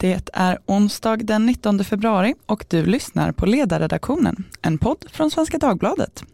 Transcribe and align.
Det 0.00 0.30
är 0.32 0.58
onsdag 0.66 1.16
den 1.16 1.46
19 1.46 1.84
februari 1.84 2.34
och 2.46 2.64
du 2.68 2.86
lyssnar 2.86 3.32
på 3.32 3.46
Ledarredaktionen, 3.46 4.44
en 4.62 4.78
podd 4.78 5.04
från 5.10 5.30
Svenska 5.30 5.58
Dagbladet. 5.58 6.24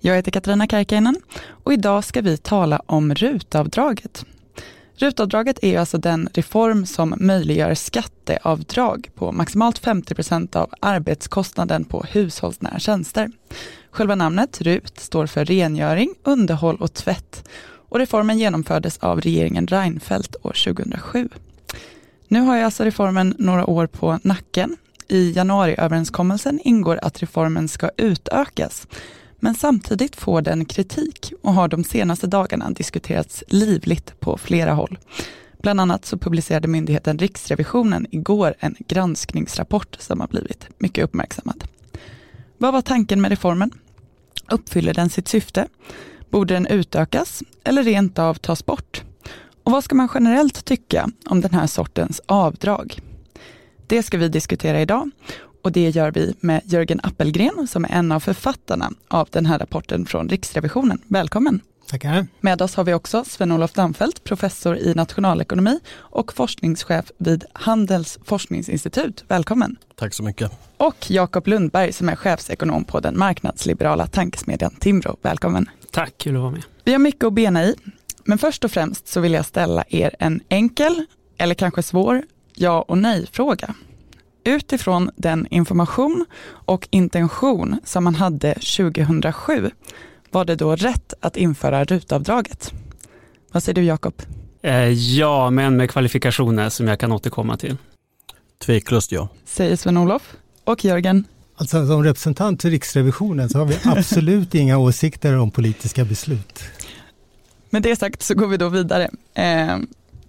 Jag 0.00 0.16
heter 0.16 0.30
Katarina 0.30 0.66
Karkiainen 0.66 1.16
och 1.64 1.72
idag 1.72 2.04
ska 2.04 2.20
vi 2.20 2.36
tala 2.36 2.82
om 2.86 3.14
rutavdraget. 3.14 4.24
Rutavdraget 5.00 5.64
är 5.64 5.78
alltså 5.78 5.98
den 5.98 6.28
reform 6.34 6.86
som 6.86 7.14
möjliggör 7.20 7.74
skatteavdrag 7.74 9.10
på 9.14 9.32
maximalt 9.32 9.78
50 9.78 10.14
procent 10.14 10.56
av 10.56 10.70
arbetskostnaden 10.80 11.84
på 11.84 12.04
hushållsnära 12.10 12.78
tjänster. 12.78 13.30
Själva 13.90 14.14
namnet 14.14 14.60
RUT 14.60 15.00
står 15.00 15.26
för 15.26 15.44
rengöring, 15.44 16.14
underhåll 16.22 16.76
och 16.76 16.94
tvätt 16.94 17.48
och 17.62 17.98
reformen 17.98 18.38
genomfördes 18.38 18.98
av 18.98 19.20
regeringen 19.20 19.66
Reinfeldt 19.66 20.36
år 20.42 20.72
2007. 20.74 21.28
Nu 22.28 22.40
har 22.40 22.56
jag 22.56 22.64
alltså 22.64 22.84
reformen 22.84 23.34
några 23.38 23.66
år 23.66 23.86
på 23.86 24.18
nacken. 24.22 24.76
I 25.08 25.32
januariöverenskommelsen 25.32 26.60
ingår 26.64 26.98
att 27.02 27.22
reformen 27.22 27.68
ska 27.68 27.90
utökas 27.96 28.86
men 29.40 29.54
samtidigt 29.54 30.16
får 30.16 30.42
den 30.42 30.64
kritik 30.64 31.32
och 31.42 31.54
har 31.54 31.68
de 31.68 31.84
senaste 31.84 32.26
dagarna 32.26 32.70
diskuterats 32.70 33.44
livligt 33.48 34.20
på 34.20 34.38
flera 34.38 34.72
håll. 34.72 34.98
Bland 35.62 35.80
annat 35.80 36.04
så 36.04 36.18
publicerade 36.18 36.68
myndigheten 36.68 37.18
Riksrevisionen 37.18 38.06
igår 38.10 38.54
en 38.58 38.76
granskningsrapport 38.88 39.96
som 40.00 40.20
har 40.20 40.28
blivit 40.28 40.68
mycket 40.78 41.04
uppmärksammad. 41.04 41.64
Vad 42.58 42.72
var 42.72 42.82
tanken 42.82 43.20
med 43.20 43.30
reformen? 43.30 43.70
Uppfyller 44.50 44.94
den 44.94 45.10
sitt 45.10 45.28
syfte? 45.28 45.68
Borde 46.30 46.54
den 46.54 46.66
utökas 46.66 47.42
eller 47.64 47.82
rent 47.82 48.18
av 48.18 48.34
tas 48.34 48.66
bort? 48.66 49.02
Och 49.64 49.72
vad 49.72 49.84
ska 49.84 49.94
man 49.94 50.08
generellt 50.14 50.64
tycka 50.64 51.10
om 51.26 51.40
den 51.40 51.54
här 51.54 51.66
sortens 51.66 52.20
avdrag? 52.26 53.00
Det 53.86 54.02
ska 54.02 54.18
vi 54.18 54.28
diskutera 54.28 54.80
idag 54.80 55.10
och 55.62 55.72
det 55.72 55.90
gör 55.90 56.10
vi 56.10 56.34
med 56.40 56.60
Jörgen 56.64 57.00
Appelgren 57.02 57.66
som 57.66 57.84
är 57.84 57.88
en 57.88 58.12
av 58.12 58.20
författarna 58.20 58.90
av 59.08 59.28
den 59.30 59.46
här 59.46 59.58
rapporten 59.58 60.06
från 60.06 60.28
Riksrevisionen. 60.28 61.02
Välkommen! 61.06 61.60
Tackar. 61.90 62.26
Med 62.40 62.62
oss 62.62 62.74
har 62.74 62.84
vi 62.84 62.94
också 62.94 63.24
Sven-Olof 63.24 63.72
Damfelt, 63.72 64.24
professor 64.24 64.76
i 64.76 64.94
nationalekonomi 64.94 65.80
och 65.96 66.32
forskningschef 66.32 67.10
vid 67.18 67.44
Handels 67.52 68.18
forskningsinstitut. 68.24 69.24
Välkommen! 69.28 69.76
Tack 69.94 70.14
så 70.14 70.22
mycket. 70.22 70.52
Och 70.76 71.10
Jakob 71.10 71.46
Lundberg 71.46 71.92
som 71.92 72.08
är 72.08 72.16
chefsekonom 72.16 72.84
på 72.84 73.00
den 73.00 73.18
marknadsliberala 73.18 74.06
tankesmedjan 74.06 74.74
Timbro. 74.80 75.16
Välkommen! 75.22 75.68
Tack, 75.90 76.14
kul 76.18 76.36
att 76.36 76.42
vara 76.42 76.50
med. 76.50 76.62
Vi 76.84 76.92
har 76.92 76.98
mycket 76.98 77.24
att 77.24 77.32
bena 77.32 77.64
i, 77.64 77.74
men 78.24 78.38
först 78.38 78.64
och 78.64 78.70
främst 78.70 79.08
så 79.08 79.20
vill 79.20 79.32
jag 79.32 79.46
ställa 79.46 79.84
er 79.88 80.16
en 80.18 80.40
enkel, 80.48 81.06
eller 81.38 81.54
kanske 81.54 81.82
svår, 81.82 82.22
ja 82.54 82.82
och 82.88 82.98
nej-fråga 82.98 83.74
utifrån 84.44 85.10
den 85.16 85.46
information 85.50 86.26
och 86.46 86.88
intention 86.90 87.80
som 87.84 88.04
man 88.04 88.14
hade 88.14 88.54
2007 88.54 89.70
var 90.30 90.44
det 90.44 90.56
då 90.56 90.76
rätt 90.76 91.14
att 91.20 91.36
införa 91.36 91.84
rutavdraget? 91.84 92.72
Vad 93.52 93.62
säger 93.62 93.74
du 93.74 93.82
Jakob? 93.82 94.14
Eh, 94.62 94.88
ja, 94.88 95.50
men 95.50 95.76
med 95.76 95.90
kvalifikationer 95.90 96.68
som 96.68 96.88
jag 96.88 97.00
kan 97.00 97.12
återkomma 97.12 97.56
till. 97.56 97.76
Tveklöst 98.64 99.12
ja. 99.12 99.28
Säger 99.44 99.76
Sven-Olof. 99.76 100.36
Och 100.64 100.84
Jörgen? 100.84 101.24
Alltså 101.56 101.86
som 101.86 102.04
representant 102.04 102.62
för 102.62 102.70
Riksrevisionen 102.70 103.48
så 103.48 103.58
har 103.58 103.66
vi 103.66 103.76
absolut 103.84 104.54
inga 104.54 104.78
åsikter 104.78 105.38
om 105.38 105.50
politiska 105.50 106.04
beslut. 106.04 106.62
Med 107.70 107.82
det 107.82 107.96
sagt 107.96 108.22
så 108.22 108.34
går 108.34 108.46
vi 108.46 108.56
då 108.56 108.68
vidare. 108.68 109.10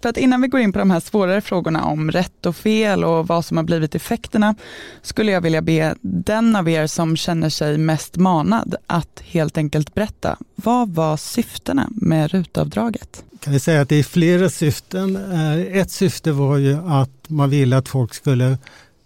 För 0.02 0.10
att 0.10 0.18
innan 0.18 0.42
vi 0.42 0.48
går 0.48 0.60
in 0.60 0.74
på 0.74 0.80
de 0.80 0.92
här 0.92 1.00
svårare 1.00 1.42
frågorna 1.42 1.86
om 1.86 2.12
rätt 2.12 2.46
och 2.46 2.56
fel 2.56 3.04
och 3.04 3.28
vad 3.28 3.46
som 3.46 3.58
har 3.58 3.64
blivit 3.64 3.96
effekterna, 3.96 4.56
skulle 5.02 5.32
jag 5.32 5.42
vilja 5.42 5.62
be 5.62 5.96
den 6.02 6.56
av 6.56 6.70
er 6.70 6.88
som 6.88 7.18
känner 7.18 7.50
sig 7.50 7.78
mest 7.78 8.18
manad 8.18 8.76
att 8.88 9.22
helt 9.26 9.58
enkelt 9.58 9.94
berätta, 9.94 10.38
vad 10.56 10.90
var 10.90 11.18
syftena 11.18 11.88
med 11.92 12.32
rutavdraget? 12.32 13.24
Kan 13.40 13.54
vi 13.54 13.60
säga 13.60 13.82
att 13.82 13.90
det 13.90 13.96
är 13.96 14.04
flera 14.04 14.50
syften. 14.50 15.16
Eh, 15.16 15.78
ett 15.78 15.92
syfte 15.92 16.32
var 16.32 16.58
ju 16.58 16.78
att 16.88 17.30
man 17.30 17.50
ville 17.50 17.78
att 17.78 17.90
folk 17.90 18.14
skulle 18.14 18.58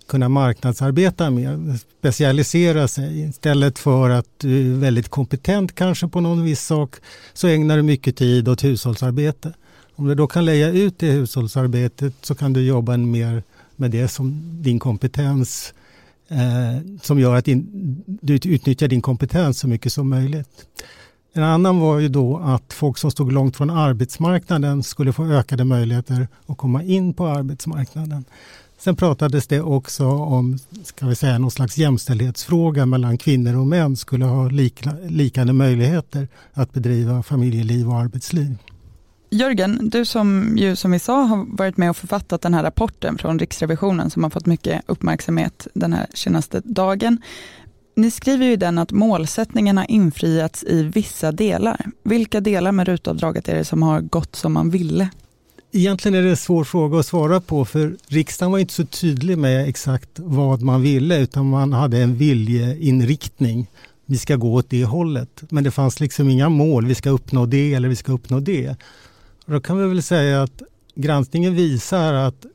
kunna 0.07 0.29
marknadsarbeta 0.29 1.29
mer, 1.29 1.77
specialisera 1.99 2.87
sig. 2.87 3.29
Istället 3.29 3.79
för 3.79 4.09
att 4.09 4.27
du 4.37 4.73
är 4.73 4.79
väldigt 4.79 5.09
kompetent 5.09 5.75
kanske 5.75 6.07
på 6.07 6.21
någon 6.21 6.43
viss 6.43 6.65
sak 6.65 6.95
så 7.33 7.47
ägnar 7.47 7.77
du 7.77 7.83
mycket 7.83 8.17
tid 8.17 8.47
åt 8.47 8.63
hushållsarbete. 8.63 9.53
Om 9.95 10.07
du 10.07 10.15
då 10.15 10.27
kan 10.27 10.45
lägga 10.45 10.69
ut 10.69 10.99
det 10.99 11.11
hushållsarbetet 11.11 12.13
så 12.21 12.35
kan 12.35 12.53
du 12.53 12.61
jobba 12.61 12.97
mer 12.97 13.43
med 13.75 13.91
det 13.91 14.07
som 14.07 14.41
din 14.61 14.79
kompetens 14.79 15.73
eh, 16.27 16.99
som 17.01 17.19
gör 17.19 17.35
att 17.35 17.45
din, 17.45 17.67
du 18.05 18.33
utnyttjar 18.33 18.87
din 18.87 19.01
kompetens 19.01 19.59
så 19.59 19.67
mycket 19.67 19.93
som 19.93 20.09
möjligt. 20.09 20.49
En 21.33 21.43
annan 21.43 21.79
var 21.79 21.99
ju 21.99 22.09
då 22.09 22.37
att 22.37 22.73
folk 22.73 22.97
som 22.97 23.11
stod 23.11 23.31
långt 23.31 23.57
från 23.57 23.69
arbetsmarknaden 23.69 24.83
skulle 24.83 25.13
få 25.13 25.25
ökade 25.25 25.63
möjligheter 25.63 26.27
att 26.45 26.57
komma 26.57 26.83
in 26.83 27.13
på 27.13 27.27
arbetsmarknaden. 27.27 28.25
Sen 28.77 28.95
pratades 28.95 29.47
det 29.47 29.61
också 29.61 30.07
om 30.07 30.59
ska 30.83 31.05
vi 31.05 31.15
säga, 31.15 31.37
någon 31.37 31.51
slags 31.51 31.77
jämställdhetsfråga 31.77 32.85
mellan 32.85 33.17
kvinnor 33.17 33.55
och 33.55 33.67
män 33.67 33.95
skulle 33.95 34.25
ha 34.25 34.49
lika, 34.49 34.93
liknande 35.07 35.53
möjligheter 35.53 36.27
att 36.53 36.73
bedriva 36.73 37.23
familjeliv 37.23 37.89
och 37.89 37.95
arbetsliv. 37.95 38.57
Jörgen, 39.35 39.89
du 39.89 40.05
som 40.05 40.57
ju 40.57 40.75
som 40.75 40.91
vi 40.91 40.99
sa 40.99 41.21
har 41.21 41.45
varit 41.57 41.77
med 41.77 41.89
och 41.89 41.97
författat 41.97 42.41
den 42.41 42.53
här 42.53 42.63
rapporten 42.63 43.17
från 43.17 43.39
Riksrevisionen 43.39 44.09
som 44.09 44.23
har 44.23 44.29
fått 44.29 44.45
mycket 44.45 44.81
uppmärksamhet 44.85 45.67
den 45.73 45.93
här 45.93 46.07
senaste 46.13 46.61
dagen. 46.65 47.21
Ni 47.95 48.11
skriver 48.11 48.45
ju 48.45 48.51
i 48.51 48.55
den 48.55 48.77
att 48.77 48.91
målsättningen 48.91 49.77
har 49.77 49.91
infriats 49.91 50.63
i 50.63 50.83
vissa 50.83 51.31
delar. 51.31 51.85
Vilka 52.03 52.41
delar 52.41 52.71
med 52.71 52.87
rutavdraget 52.87 53.49
är 53.49 53.55
det 53.55 53.65
som 53.65 53.83
har 53.83 54.01
gått 54.01 54.35
som 54.35 54.53
man 54.53 54.69
ville? 54.69 55.09
Egentligen 55.71 56.17
är 56.17 56.23
det 56.23 56.29
en 56.29 56.37
svår 56.37 56.63
fråga 56.63 56.99
att 56.99 57.05
svara 57.05 57.41
på 57.41 57.65
för 57.65 57.95
riksdagen 58.07 58.51
var 58.51 58.59
inte 58.59 58.73
så 58.73 58.85
tydlig 58.85 59.37
med 59.37 59.69
exakt 59.69 60.09
vad 60.15 60.61
man 60.61 60.81
ville 60.81 61.19
utan 61.19 61.49
man 61.49 61.73
hade 61.73 61.97
en 61.97 62.15
viljeinriktning. 62.15 63.67
Vi 64.05 64.17
ska 64.17 64.35
gå 64.35 64.53
åt 64.53 64.69
det 64.69 64.85
hållet. 64.85 65.43
Men 65.49 65.63
det 65.63 65.71
fanns 65.71 65.99
liksom 65.99 66.29
inga 66.29 66.49
mål, 66.49 66.85
vi 66.85 66.95
ska 66.95 67.09
uppnå 67.09 67.45
det 67.45 67.73
eller 67.73 67.89
vi 67.89 67.95
ska 67.95 68.11
uppnå 68.11 68.39
det. 68.39 68.75
Då 69.45 69.59
kan 69.59 69.77
vi 69.77 69.87
väl 69.87 70.03
säga 70.03 70.43
att 70.43 70.61
granskningen 70.95 71.55
visar 71.55 72.13
att 72.13 72.45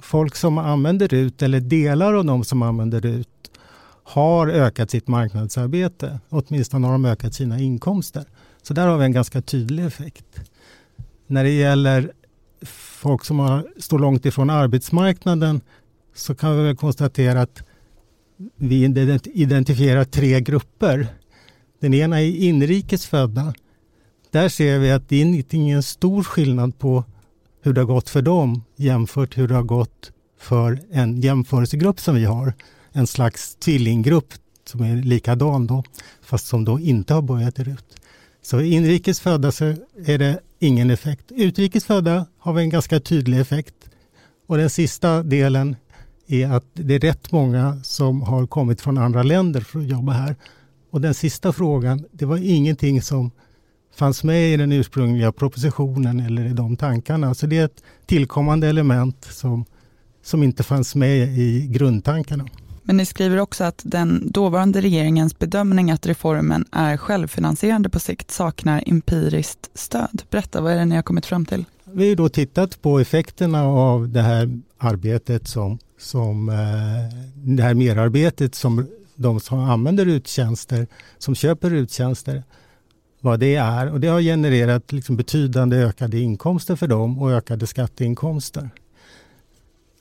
folk 0.00 0.36
som 0.36 0.58
använder 0.58 1.08
RUT 1.08 1.42
eller 1.42 1.60
delar 1.60 2.14
av 2.14 2.24
de 2.24 2.44
som 2.44 2.62
använder 2.62 3.00
RUT 3.00 3.28
har 4.02 4.48
ökat 4.48 4.90
sitt 4.90 5.08
marknadsarbete. 5.08 6.20
Åtminstone 6.28 6.86
har 6.86 6.92
de 6.92 7.04
ökat 7.04 7.34
sina 7.34 7.60
inkomster. 7.60 8.24
Så 8.62 8.74
där 8.74 8.86
har 8.86 8.98
vi 8.98 9.04
en 9.04 9.12
ganska 9.12 9.42
tydlig 9.42 9.84
effekt. 9.84 10.40
När 11.26 11.44
det 11.44 11.50
gäller 11.50 12.12
folk 13.00 13.24
som 13.24 13.38
har, 13.38 13.68
står 13.78 13.98
långt 13.98 14.26
ifrån 14.26 14.50
arbetsmarknaden 14.50 15.60
så 16.14 16.34
kan 16.34 16.56
vi 16.56 16.62
väl 16.62 16.76
konstatera 16.76 17.42
att 17.42 17.62
vi 18.56 18.84
identifierar 19.34 20.04
tre 20.04 20.40
grupper. 20.40 21.06
Den 21.80 21.94
ena 21.94 22.20
är 22.20 22.36
inrikes 22.36 23.06
födda 23.06 23.54
där 24.30 24.48
ser 24.48 24.78
vi 24.78 24.90
att 24.90 25.08
det 25.08 25.22
är 25.22 25.54
ingen 25.54 25.82
stor 25.82 26.22
skillnad 26.22 26.78
på 26.78 27.04
hur 27.62 27.72
det 27.72 27.80
har 27.80 27.86
gått 27.86 28.08
för 28.08 28.22
dem 28.22 28.62
jämfört 28.76 29.38
hur 29.38 29.48
det 29.48 29.54
har 29.54 29.62
gått 29.62 30.12
för 30.38 30.80
en 30.90 31.20
jämförelsegrupp 31.20 32.00
som 32.00 32.14
vi 32.14 32.24
har. 32.24 32.54
En 32.92 33.06
slags 33.06 33.54
tvillinggrupp 33.54 34.34
som 34.64 34.80
är 34.80 34.96
likadan 34.96 35.66
då, 35.66 35.84
fast 36.22 36.46
som 36.46 36.64
då 36.64 36.80
inte 36.80 37.14
har 37.14 37.22
börjat 37.22 37.58
i 37.58 37.64
RUT. 37.64 37.84
Så 38.42 38.60
inrikes 38.60 39.20
födda 39.20 39.52
så 39.52 39.64
är 40.06 40.18
det 40.18 40.40
ingen 40.58 40.90
effekt. 40.90 41.32
Utrikes 41.32 41.84
födda 41.84 42.26
har 42.38 42.52
vi 42.52 42.62
en 42.62 42.70
ganska 42.70 43.00
tydlig 43.00 43.40
effekt. 43.40 43.74
Och 44.46 44.56
den 44.56 44.70
sista 44.70 45.22
delen 45.22 45.76
är 46.26 46.50
att 46.50 46.64
det 46.72 46.94
är 46.94 47.00
rätt 47.00 47.32
många 47.32 47.80
som 47.82 48.22
har 48.22 48.46
kommit 48.46 48.80
från 48.80 48.98
andra 48.98 49.22
länder 49.22 49.60
för 49.60 49.78
att 49.78 49.88
jobba 49.88 50.12
här. 50.12 50.36
Och 50.90 51.00
den 51.00 51.14
sista 51.14 51.52
frågan, 51.52 52.04
det 52.12 52.24
var 52.24 52.36
ingenting 52.36 53.02
som 53.02 53.30
fanns 53.94 54.24
med 54.24 54.52
i 54.54 54.56
den 54.56 54.72
ursprungliga 54.72 55.32
propositionen 55.32 56.20
eller 56.20 56.44
i 56.44 56.52
de 56.52 56.76
tankarna. 56.76 57.34
Så 57.34 57.46
det 57.46 57.58
är 57.58 57.64
ett 57.64 57.82
tillkommande 58.06 58.68
element 58.68 59.28
som, 59.30 59.64
som 60.22 60.42
inte 60.42 60.62
fanns 60.62 60.94
med 60.94 61.28
i 61.38 61.66
grundtankarna. 61.70 62.46
Men 62.82 62.96
ni 62.96 63.06
skriver 63.06 63.38
också 63.38 63.64
att 63.64 63.82
den 63.84 64.30
dåvarande 64.30 64.80
regeringens 64.80 65.38
bedömning 65.38 65.90
att 65.90 66.06
reformen 66.06 66.64
är 66.72 66.96
självfinansierande 66.96 67.88
på 67.88 68.00
sikt 68.00 68.30
saknar 68.30 68.82
empiriskt 68.86 69.70
stöd. 69.74 70.22
Berätta, 70.30 70.60
vad 70.60 70.72
är 70.72 70.76
det 70.76 70.84
ni 70.84 70.94
har 70.94 71.02
kommit 71.02 71.26
fram 71.26 71.46
till? 71.46 71.64
Vi 71.84 72.08
har 72.08 72.16
då 72.16 72.28
tittat 72.28 72.82
på 72.82 72.98
effekterna 72.98 73.64
av 73.64 74.08
det 74.08 74.22
här 74.22 74.60
arbetet 74.78 75.48
som, 75.48 75.78
som 75.98 76.48
eh, 76.48 76.54
det 77.34 77.62
här 77.62 77.74
merarbetet 77.74 78.54
som 78.54 78.86
de 79.14 79.40
som 79.40 79.58
använder 79.58 80.06
uttjänster, 80.06 80.86
som 81.18 81.34
köper 81.34 81.74
uttjänster, 81.74 82.42
vad 83.20 83.40
det 83.40 83.54
är. 83.54 83.92
Och 83.92 84.00
det 84.00 84.08
har 84.08 84.20
genererat 84.20 84.92
liksom 84.92 85.16
betydande 85.16 85.76
ökade 85.76 86.18
inkomster 86.18 86.76
för 86.76 86.86
dem 86.86 87.18
och 87.18 87.32
ökade 87.32 87.66
skatteinkomster. 87.66 88.70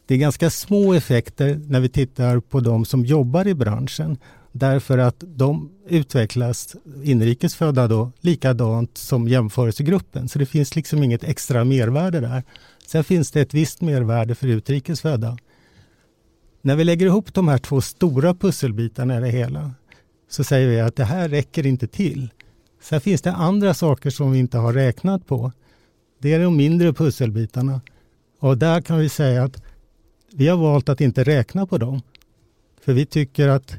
Det 0.06 0.14
är 0.14 0.18
ganska 0.18 0.50
små 0.50 0.94
effekter 0.94 1.62
när 1.68 1.80
vi 1.80 1.90
tittar 1.90 2.40
på 2.40 2.60
de 2.60 2.86
som 2.86 3.06
jobbar 3.06 3.48
i 3.48 3.54
branschen 3.54 4.18
därför 4.52 4.98
att 4.98 5.24
de 5.28 5.72
utvecklas 5.88 6.76
inrikesfödda 7.04 7.88
då 7.88 8.12
likadant 8.20 8.98
som 8.98 9.28
jämförelsegruppen. 9.28 10.30
Så 10.30 10.40
det 10.40 10.46
finns 10.46 10.76
liksom 10.76 11.04
inget 11.04 11.24
extra 11.24 11.64
mervärde 11.64 12.20
där. 12.20 12.44
Sen 12.88 13.04
finns 13.04 13.32
det 13.32 13.42
ett 13.42 13.54
visst 13.54 13.82
mervärde 13.82 14.36
för 14.36 14.48
utrikesfödda. 14.48 15.38
När 16.62 16.76
vi 16.76 16.84
lägger 16.84 17.06
ihop 17.06 17.34
de 17.34 17.48
här 17.48 17.58
två 17.58 17.82
stora 17.82 18.34
pusselbitarna 18.34 19.18
i 19.18 19.22
det 19.22 19.30
hela 19.30 19.72
så 20.30 20.44
säger 20.44 20.68
vi 20.68 20.80
att 20.80 20.96
det 20.96 21.06
här 21.06 21.30
räcker 21.30 21.66
inte 21.66 21.88
till. 21.88 22.30
Sen 22.82 23.02
finns 23.02 23.22
det 23.22 23.32
andra 23.32 23.74
saker 23.74 24.10
som 24.10 24.32
vi 24.32 24.40
inte 24.40 24.58
har 24.58 24.74
räknat 24.74 25.28
på. 25.28 25.52
Det 26.20 26.34
är 26.34 26.40
de 26.40 26.58
mindre 26.58 26.94
pusselbitarna. 26.94 27.82
Och 28.40 28.58
där 28.58 28.82
kan 28.82 29.00
vi 29.00 29.10
säga 29.10 29.44
att 29.44 29.64
vi 30.34 30.48
har 30.48 30.58
valt 30.58 30.90
att 30.90 31.02
inte 31.02 31.24
räkna 31.24 31.66
på 31.66 31.78
dem. 31.78 32.02
För 32.82 32.94
vi 32.94 33.06
tycker 33.06 33.48
att 33.48 33.76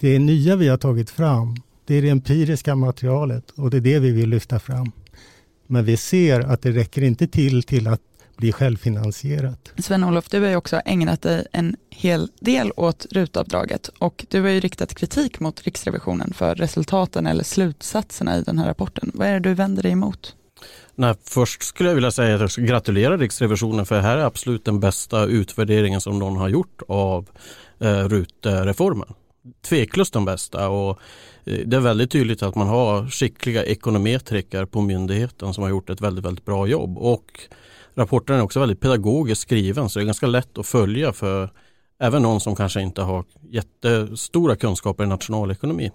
det 0.00 0.18
nya 0.18 0.56
vi 0.56 0.68
har 0.68 0.76
tagit 0.76 1.10
fram, 1.10 1.56
det 1.84 1.94
är 1.94 2.02
det 2.02 2.08
empiriska 2.08 2.74
materialet 2.74 3.50
och 3.50 3.70
det 3.70 3.76
är 3.76 3.80
det 3.80 3.98
vi 3.98 4.10
vill 4.10 4.28
lyfta 4.28 4.58
fram. 4.58 4.92
Men 5.66 5.84
vi 5.84 5.96
ser 5.96 6.40
att 6.40 6.62
det 6.62 6.70
räcker 6.70 7.02
inte 7.02 7.26
till 7.26 7.62
till 7.62 7.86
att 7.86 8.00
bli 8.38 8.52
självfinansierat. 8.52 9.72
Sven-Olof, 9.78 10.28
du 10.28 10.40
har 10.40 10.48
ju 10.48 10.56
också 10.56 10.80
ägnat 10.84 11.22
dig 11.22 11.46
en 11.52 11.76
hel 11.90 12.28
del 12.40 12.72
åt 12.76 13.06
rutavdraget 13.10 13.90
och 13.98 14.26
du 14.28 14.40
har 14.40 14.48
ju 14.48 14.60
riktat 14.60 14.94
kritik 14.94 15.40
mot 15.40 15.62
Riksrevisionen 15.62 16.32
för 16.34 16.54
resultaten 16.54 17.26
eller 17.26 17.44
slutsatserna 17.44 18.38
i 18.38 18.42
den 18.42 18.58
här 18.58 18.66
rapporten. 18.66 19.10
Vad 19.14 19.28
är 19.28 19.32
det 19.32 19.48
du 19.48 19.54
vänder 19.54 19.82
dig 19.82 19.92
emot? 19.92 20.34
Nej, 20.94 21.14
först 21.24 21.62
skulle 21.62 21.88
jag 21.88 21.94
vilja 21.94 22.10
säga 22.10 22.34
att 22.34 22.40
jag 22.40 22.50
ska 22.50 22.62
gratulera 22.62 23.16
Riksrevisionen 23.16 23.86
för 23.86 23.94
det 23.94 24.02
här 24.02 24.16
är 24.16 24.24
absolut 24.24 24.64
den 24.64 24.80
bästa 24.80 25.24
utvärderingen 25.24 26.00
som 26.00 26.18
någon 26.18 26.36
har 26.36 26.48
gjort 26.48 26.82
av 26.88 27.28
eh, 27.80 28.08
RUT-reformen. 28.08 29.08
Tveklöst 29.62 30.12
den 30.12 30.24
bästa 30.24 30.68
och 30.68 31.00
eh, 31.44 31.58
det 31.66 31.76
är 31.76 31.80
väldigt 31.80 32.10
tydligt 32.10 32.42
att 32.42 32.54
man 32.54 32.68
har 32.68 33.06
skickliga 33.06 33.64
ekonometriker 33.64 34.64
på 34.64 34.80
myndigheten 34.80 35.54
som 35.54 35.62
har 35.62 35.70
gjort 35.70 35.90
ett 35.90 36.00
väldigt, 36.00 36.24
väldigt 36.24 36.44
bra 36.44 36.66
jobb 36.66 36.98
och 36.98 37.40
rapporten 37.98 38.36
är 38.36 38.42
också 38.42 38.60
väldigt 38.60 38.80
pedagogiskt 38.80 39.42
skriven 39.42 39.88
så 39.88 39.98
det 39.98 40.02
är 40.02 40.06
ganska 40.06 40.26
lätt 40.26 40.58
att 40.58 40.66
följa 40.66 41.12
för 41.12 41.50
även 42.00 42.22
någon 42.22 42.40
som 42.40 42.56
kanske 42.56 42.80
inte 42.80 43.02
har 43.02 43.24
jättestora 43.50 44.56
kunskaper 44.56 45.04
i 45.04 45.06
nationalekonomi. 45.06 45.90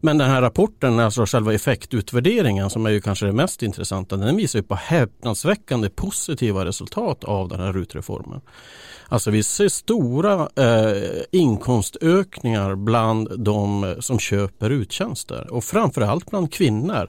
Men 0.00 0.18
den 0.18 0.30
här 0.30 0.42
rapporten, 0.42 1.00
alltså 1.00 1.26
själva 1.26 1.54
effektutvärderingen 1.54 2.70
som 2.70 2.86
är 2.86 2.90
ju 2.90 3.00
kanske 3.00 3.26
det 3.26 3.32
mest 3.32 3.62
intressanta, 3.62 4.16
den 4.16 4.36
visar 4.36 4.58
ju 4.58 4.62
på 4.62 4.74
häpnadsväckande 4.74 5.90
positiva 5.90 6.64
resultat 6.64 7.24
av 7.24 7.48
den 7.48 7.60
här 7.60 7.72
RUT-reformen. 7.72 8.40
Alltså 9.08 9.30
vi 9.30 9.42
ser 9.42 9.68
stora 9.68 10.48
eh, 10.56 11.22
inkomstökningar 11.32 12.74
bland 12.74 13.40
de 13.40 13.94
som 14.00 14.18
köper 14.18 14.70
uttjänster 14.70 15.52
och 15.52 15.64
framförallt 15.64 16.30
bland 16.30 16.52
kvinnor. 16.52 17.08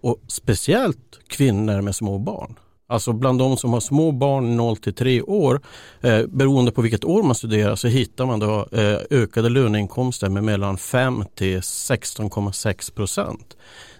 Och 0.00 0.20
speciellt 0.28 1.20
kvinnor 1.26 1.80
med 1.80 1.94
små 1.94 2.18
barn. 2.18 2.58
Alltså 2.86 3.12
bland 3.12 3.38
de 3.38 3.56
som 3.56 3.72
har 3.72 3.80
små 3.80 4.12
barn 4.12 4.56
0 4.56 4.76
till 4.76 4.94
3 4.94 5.22
år, 5.22 5.60
eh, 6.00 6.26
beroende 6.26 6.72
på 6.72 6.82
vilket 6.82 7.04
år 7.04 7.22
man 7.22 7.34
studerar 7.34 7.76
så 7.76 7.88
hittar 7.88 8.26
man 8.26 8.40
då 8.40 8.68
eh, 8.72 8.98
ökade 9.10 9.48
löneinkomster 9.48 10.28
med 10.28 10.44
mellan 10.44 10.78
5 10.78 11.24
till 11.34 11.60
16,6 11.60 12.94
procent. 12.94 13.56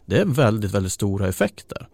Det 0.06 0.18
är 0.18 0.24
väldigt, 0.24 0.70
väldigt 0.70 0.92
stora 0.92 1.28
effekter. 1.28 1.88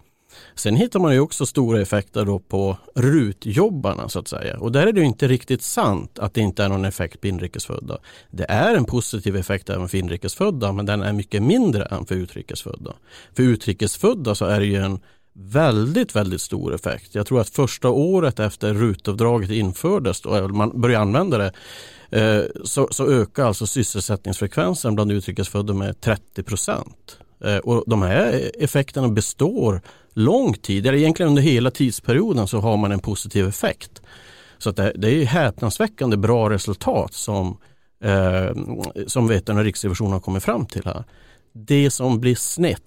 Sen 0.54 0.76
hittar 0.76 1.00
man 1.00 1.12
ju 1.12 1.20
också 1.20 1.46
stora 1.46 1.81
effekter 1.81 2.25
då 2.25 2.38
på 2.38 2.76
rutjobbarna 2.94 4.08
så 4.08 4.19
att 4.19 4.28
säga. 4.28 4.58
Och 4.58 4.72
där 4.72 4.86
är 4.86 4.93
det 4.93 5.02
inte 5.02 5.28
riktigt 5.28 5.62
sant 5.62 6.19
att 6.19 6.34
det 6.34 6.40
inte 6.40 6.64
är 6.64 6.69
någon 6.69 6.84
effekt 6.84 7.20
på 7.20 7.26
inrikesfödda. 7.26 7.98
Det 8.31 8.44
är 8.48 8.75
en 8.75 8.84
positiv 8.84 9.36
effekt 9.36 9.70
även 9.70 9.88
för 9.88 9.98
inrikesfödda 9.98 10.72
men 10.72 10.86
den 10.86 11.02
är 11.02 11.12
mycket 11.12 11.43
mindre 11.43 11.84
än 11.84 12.06
för 12.06 12.14
utrikesfödda. 12.14 12.94
För 13.36 13.43
utrikesfödda 13.43 14.34
så 14.34 14.44
är 14.44 14.60
det 14.60 14.66
ju 14.66 14.76
en 14.76 15.00
väldigt, 15.32 16.17
väldigt 16.17 16.41
stor 16.41 16.75
effekt. 16.75 17.15
Jag 17.15 17.27
tror 17.27 17.41
att 17.41 17.49
första 17.49 17.88
året 17.88 18.41
efter 18.41 18.75
rutavdraget 18.75 19.50
infördes, 19.50 20.25
och 20.25 20.50
man 20.50 20.81
började 20.81 21.03
använda 21.03 21.38
det, 21.38 21.53
eh, 22.11 22.62
så, 22.65 22.88
så 22.91 23.11
ökar 23.11 23.44
alltså 23.44 23.67
sysselsättningsfrekvensen 23.67 24.94
bland 24.94 25.12
utrikesfödda 25.12 25.75
med 25.75 26.00
30 26.00 26.43
procent. 26.43 27.19
Eh, 27.44 27.56
och 27.56 27.85
de 27.87 28.03
här 28.03 28.50
effekterna 28.59 29.09
består 29.09 29.81
lång 30.15 30.55
tid, 30.55 30.87
eller 30.87 30.99
egentligen 30.99 31.29
under 31.29 31.43
hela 31.43 31.71
tidsperioden 31.71 32.47
så 32.47 32.61
har 32.61 32.77
man 32.77 32.93
en 32.93 33.00
positiv 33.00 33.49
effekt. 33.49 34.03
Så 34.59 34.71
det, 34.71 34.93
det, 34.97 35.11
är 35.11 35.25
häpnadsväckande 35.25 36.17
bra 36.17 36.50
resultat 36.50 37.15
som, 37.15 37.59
eh, 38.05 38.56
som 39.06 39.29
vetarna 39.29 39.65
Riksrevisionen 39.65 40.12
har 40.12 40.21
kommit 40.21 40.43
fram 40.43 40.67
till 40.67 40.85
här. 40.85 41.05
Det 41.53 41.91
som 41.91 42.21
blir 42.21 42.35
snett 42.35 42.82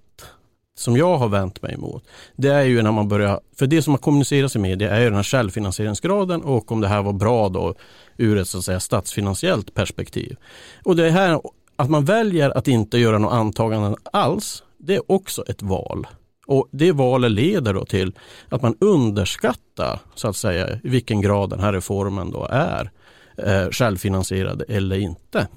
som 0.76 0.98
jag 0.98 1.18
har 1.18 1.30
vänt 1.30 1.62
mig 1.62 1.74
emot, 1.74 2.04
det 2.36 2.50
är 2.50 2.64
ju 2.64 2.82
när 2.82 2.92
man 2.92 3.08
börjar, 3.08 3.40
för 3.60 3.68
det 3.68 3.82
som 3.82 3.94
har 3.94 3.98
kommunicerats 3.98 4.56
i 4.56 4.60
media 4.60 4.96
är 4.96 5.00
ju 5.00 5.06
den 5.06 5.16
här 5.16 5.24
självfinansieringsgraden 5.24 6.42
och 6.42 6.72
om 6.72 6.82
det 6.82 6.88
här 6.88 7.02
var 7.02 7.14
bra 7.14 7.50
då 7.50 7.76
ur 8.18 8.38
ett 8.38 8.48
så 8.48 8.58
att 8.58 8.66
säga, 8.66 8.80
statsfinansiellt 8.80 9.74
perspektiv. 9.74 10.36
Och 10.84 10.96
det 10.96 11.10
här 11.10 11.42
att 11.76 11.90
man 11.90 12.06
väljer 12.06 12.58
att 12.58 12.68
inte 12.68 12.98
göra 12.98 13.18
några 13.18 13.36
antaganden 13.36 13.96
alls, 14.04 14.64
det 14.78 14.96
är 14.96 15.12
också 15.12 15.44
ett 15.48 15.62
val. 15.62 16.08
Och 16.48 16.70
Det 16.72 16.92
valet 16.92 17.32
leder 17.32 17.74
då 17.74 17.86
till 17.86 18.14
att 18.50 18.62
man 18.62 18.76
underskattar 18.80 20.00
så 20.16 20.28
att 20.28 20.36
säga 20.36 20.70
i 20.84 20.90
vilken 20.90 21.22
grad 21.22 21.50
den 21.50 21.60
här 21.60 21.74
reformen 21.74 22.32
då 22.32 22.48
är 22.52 22.92
eh, 23.38 23.70
självfinansierad 23.72 24.64
eller 24.70 24.98
inte. 24.98 25.48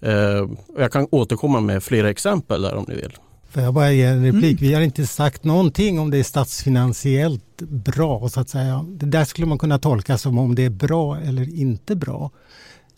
Eh, 0.00 0.48
jag 0.76 0.92
kan 0.92 1.08
återkomma 1.10 1.60
med 1.60 1.82
flera 1.82 2.10
exempel 2.10 2.62
där 2.62 2.74
om 2.74 2.84
ni 2.88 2.94
vill. 2.94 3.16
Får 3.48 3.62
jag 3.62 3.74
bara 3.74 3.92
ge 3.92 4.02
en 4.02 4.24
replik? 4.24 4.60
Mm. 4.60 4.68
Vi 4.68 4.74
har 4.74 4.80
inte 4.80 5.06
sagt 5.06 5.44
någonting 5.44 5.98
om 5.98 6.10
det 6.10 6.18
är 6.18 6.22
statsfinansiellt 6.22 7.62
bra 7.62 8.28
så 8.28 8.40
att 8.40 8.48
säga. 8.48 8.86
Det 8.88 9.06
där 9.06 9.24
skulle 9.24 9.46
man 9.46 9.58
kunna 9.58 9.78
tolka 9.78 10.18
som 10.18 10.38
om 10.38 10.54
det 10.54 10.64
är 10.64 10.70
bra 10.70 11.18
eller 11.18 11.58
inte 11.58 11.96
bra. 11.96 12.30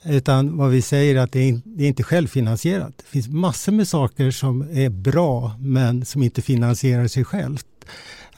Utan 0.04 0.56
vad 0.56 0.70
vi 0.70 0.82
säger 0.82 1.14
är 1.14 1.20
att 1.20 1.32
det 1.32 1.40
är, 1.40 1.82
inte 1.86 2.02
självfinansierat. 2.02 2.92
Det 2.96 3.04
finns 3.04 3.28
massor 3.28 3.72
med 3.72 3.88
saker 3.88 4.30
som 4.30 4.62
är 4.72 4.88
bra 4.88 5.56
men 5.60 6.04
som 6.04 6.22
inte 6.22 6.42
finansierar 6.42 7.06
sig 7.06 7.24
självt. 7.24 7.66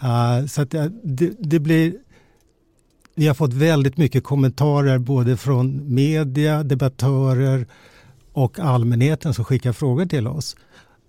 Uh, 0.03 0.47
så 0.47 0.63
att 0.63 0.71
det, 1.03 1.33
det 1.39 1.59
blir 1.59 1.95
vi 3.15 3.27
har 3.27 3.35
fått 3.35 3.53
väldigt 3.53 3.97
mycket 3.97 4.25
kommentarer 4.25 4.99
både 4.99 5.37
från 5.37 5.95
media, 5.95 6.63
debattörer 6.63 7.67
och 8.33 8.59
allmänheten 8.59 9.35
som 9.35 9.45
skickar 9.45 9.73
frågor 9.73 10.07
till 10.07 10.27
oss. 10.27 10.57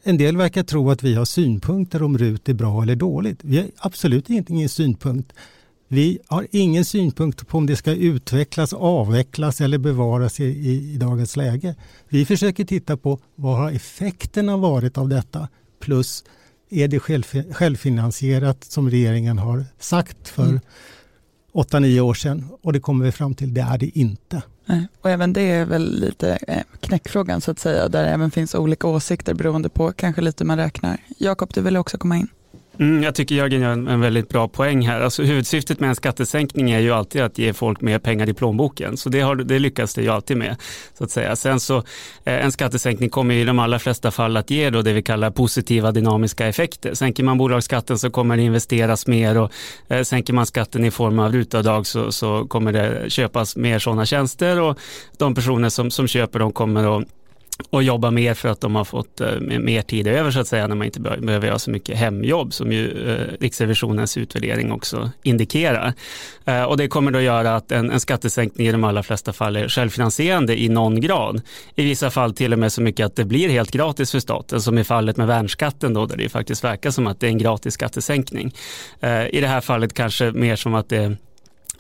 En 0.03 0.17
del 0.17 0.38
verkar 0.38 0.63
tro 0.63 0.91
att 0.91 1.03
vi 1.03 1.15
har 1.15 1.25
synpunkter 1.25 2.03
om 2.03 2.17
RUT 2.17 2.50
är 2.50 2.53
bra 2.53 2.84
eller 2.84 2.96
dåligt. 2.96 3.39
Vi 3.41 3.58
har 3.58 3.67
absolut 3.77 4.29
ingen 4.29 4.70
synpunkt. 4.70 5.34
Vi 5.88 6.20
har 6.27 6.48
ingen 6.51 6.86
synpunkt 6.86 7.48
på 7.48 7.58
om 7.58 7.65
det 7.65 7.75
ska 7.75 7.91
utvecklas, 7.91 8.74
avvecklas 8.74 9.62
eller 9.62 9.77
bevaras 9.77 10.39
i, 10.39 10.43
i, 10.43 10.93
i 10.93 10.98
dagens 10.98 11.36
läge. 11.36 11.75
Vi 12.10 12.25
försöker 12.25 12.65
titta 12.65 12.98
på 12.98 13.20
vad 13.36 13.58
har 13.58 13.72
effekterna 13.72 14.58
varit 14.58 14.98
av 14.98 15.10
detta 15.10 15.48
plus 15.79 16.24
är 16.70 16.88
det 16.88 17.00
själv, 17.00 17.24
självfinansierat 17.51 18.63
som 18.63 18.89
regeringen 18.89 19.38
har 19.38 19.65
sagt 19.79 20.27
för 20.27 20.43
mm. 20.43 20.60
8-9 21.53 22.00
år 22.00 22.13
sedan 22.13 22.48
och 22.62 22.74
det 22.74 22.79
kommer 22.79 23.05
vi 23.05 23.12
fram 23.12 23.36
till, 23.36 23.53
det 23.53 23.62
är 23.62 23.77
det 23.77 24.00
inte. 24.00 24.41
Och 25.01 25.09
även 25.09 25.33
det 25.33 25.41
är 25.41 25.65
väl 25.65 25.99
lite 25.99 26.39
eh, 26.47 26.63
knäckfrågan 26.79 27.41
så 27.41 27.51
att 27.51 27.59
säga, 27.59 27.87
där 27.89 28.03
det 28.03 28.09
även 28.09 28.31
finns 28.31 28.55
olika 28.55 28.87
åsikter 28.87 29.33
beroende 29.33 29.69
på 29.69 29.91
kanske 29.91 30.21
lite 30.21 30.45
man 30.45 30.57
räknar. 30.57 30.97
Jakob, 31.17 31.49
du 31.53 31.61
vill 31.61 31.77
också 31.77 31.97
komma 31.97 32.17
in. 32.17 32.27
Mm, 32.79 33.03
jag 33.03 33.15
tycker 33.15 33.35
Jörgen 33.35 33.61
gör 33.61 33.71
en, 33.71 33.87
en, 33.87 34.01
väldigt 34.01 34.29
bra 34.29 34.47
poäng 34.47 34.87
här. 34.87 35.01
Alltså, 35.01 35.23
huvudsyftet 35.23 35.79
med 35.79 35.89
en 35.89 35.95
skattesänkning 35.95 36.71
är 36.71 36.79
ju 36.79 36.91
alltid 36.91 37.21
att 37.21 37.37
ge 37.37 37.53
folk 37.53 37.81
mer 37.81 37.99
pengar 37.99 38.29
i 38.29 38.33
plånboken. 38.33 38.97
Så 38.97 39.09
det, 39.09 39.21
har, 39.21 39.35
det 39.35 39.59
lyckas 39.59 39.93
det 39.93 40.01
ju 40.01 40.09
alltid 40.09 40.37
med. 40.37 40.55
Så 40.97 41.03
att 41.03 41.11
säga. 41.11 41.35
Sen 41.35 41.59
så, 41.59 41.77
eh, 41.77 42.45
en 42.45 42.51
skattesänkning 42.51 43.09
kommer 43.09 43.35
i 43.35 43.43
de 43.43 43.59
allra 43.59 43.79
flesta 43.79 44.11
fall 44.11 44.37
att 44.37 44.49
ge 44.49 44.69
då 44.69 44.81
det 44.81 44.93
vi 44.93 45.01
kallar 45.01 45.31
positiva 45.31 45.91
dynamiska 45.91 46.47
effekter. 46.47 46.93
Sänker 46.93 47.23
man 47.23 47.37
bolagsskatten 47.37 47.99
så 47.99 48.09
kommer 48.09 48.37
det 48.37 48.43
investeras 48.43 49.07
mer 49.07 49.37
och 49.37 49.51
eh, 49.87 50.03
sänker 50.03 50.33
man 50.33 50.45
skatten 50.45 50.85
i 50.85 50.91
form 50.91 51.19
av 51.19 51.31
rutavdrag 51.31 51.87
så, 51.87 52.11
så 52.11 52.45
kommer 52.45 52.71
det 52.71 53.09
köpas 53.09 53.55
mer 53.55 53.79
sådana 53.79 54.05
tjänster 54.05 54.61
och 54.61 54.79
de 55.17 55.35
personer 55.35 55.69
som, 55.69 55.91
som 55.91 56.07
köper 56.07 56.39
dem 56.39 56.51
kommer 56.51 56.97
att 56.97 57.07
och 57.69 57.83
jobba 57.83 58.11
mer 58.11 58.33
för 58.33 58.49
att 58.49 58.61
de 58.61 58.75
har 58.75 58.85
fått 58.85 59.21
eh, 59.21 59.39
mer 59.39 59.81
tid 59.81 60.07
över 60.07 60.31
så 60.31 60.39
att 60.39 60.47
säga 60.47 60.67
när 60.67 60.75
man 60.75 60.85
inte 60.85 60.99
behöver 60.99 61.47
göra 61.47 61.59
så 61.59 61.71
mycket 61.71 61.97
hemjobb 61.97 62.53
som 62.53 62.71
ju 62.71 63.09
eh, 63.09 63.25
Riksrevisionens 63.39 64.17
utvärdering 64.17 64.71
också 64.71 65.11
indikerar. 65.23 65.93
Eh, 66.45 66.63
och 66.63 66.77
det 66.77 66.87
kommer 66.87 67.11
då 67.11 67.21
göra 67.21 67.55
att 67.55 67.71
en, 67.71 67.91
en 67.91 67.99
skattesänkning 67.99 68.67
i 68.67 68.71
de 68.71 68.83
allra 68.83 69.03
flesta 69.03 69.33
fall 69.33 69.55
är 69.55 69.67
självfinansierande 69.67 70.61
i 70.61 70.69
någon 70.69 71.01
grad. 71.01 71.41
I 71.75 71.85
vissa 71.85 72.09
fall 72.09 72.33
till 72.33 72.53
och 72.53 72.59
med 72.59 72.71
så 72.71 72.81
mycket 72.81 73.05
att 73.05 73.15
det 73.15 73.25
blir 73.25 73.49
helt 73.49 73.71
gratis 73.71 74.11
för 74.11 74.19
staten 74.19 74.61
som 74.61 74.77
i 74.77 74.83
fallet 74.83 75.17
med 75.17 75.27
värnskatten 75.27 75.93
då 75.93 76.05
där 76.05 76.17
det 76.17 76.29
faktiskt 76.29 76.63
verkar 76.63 76.91
som 76.91 77.07
att 77.07 77.19
det 77.19 77.27
är 77.27 77.31
en 77.31 77.37
gratis 77.37 77.73
skattesänkning. 77.73 78.53
Eh, 78.99 79.27
I 79.27 79.41
det 79.41 79.47
här 79.47 79.61
fallet 79.61 79.93
kanske 79.93 80.31
mer 80.31 80.55
som 80.55 80.73
att 80.73 80.89
det 80.89 81.17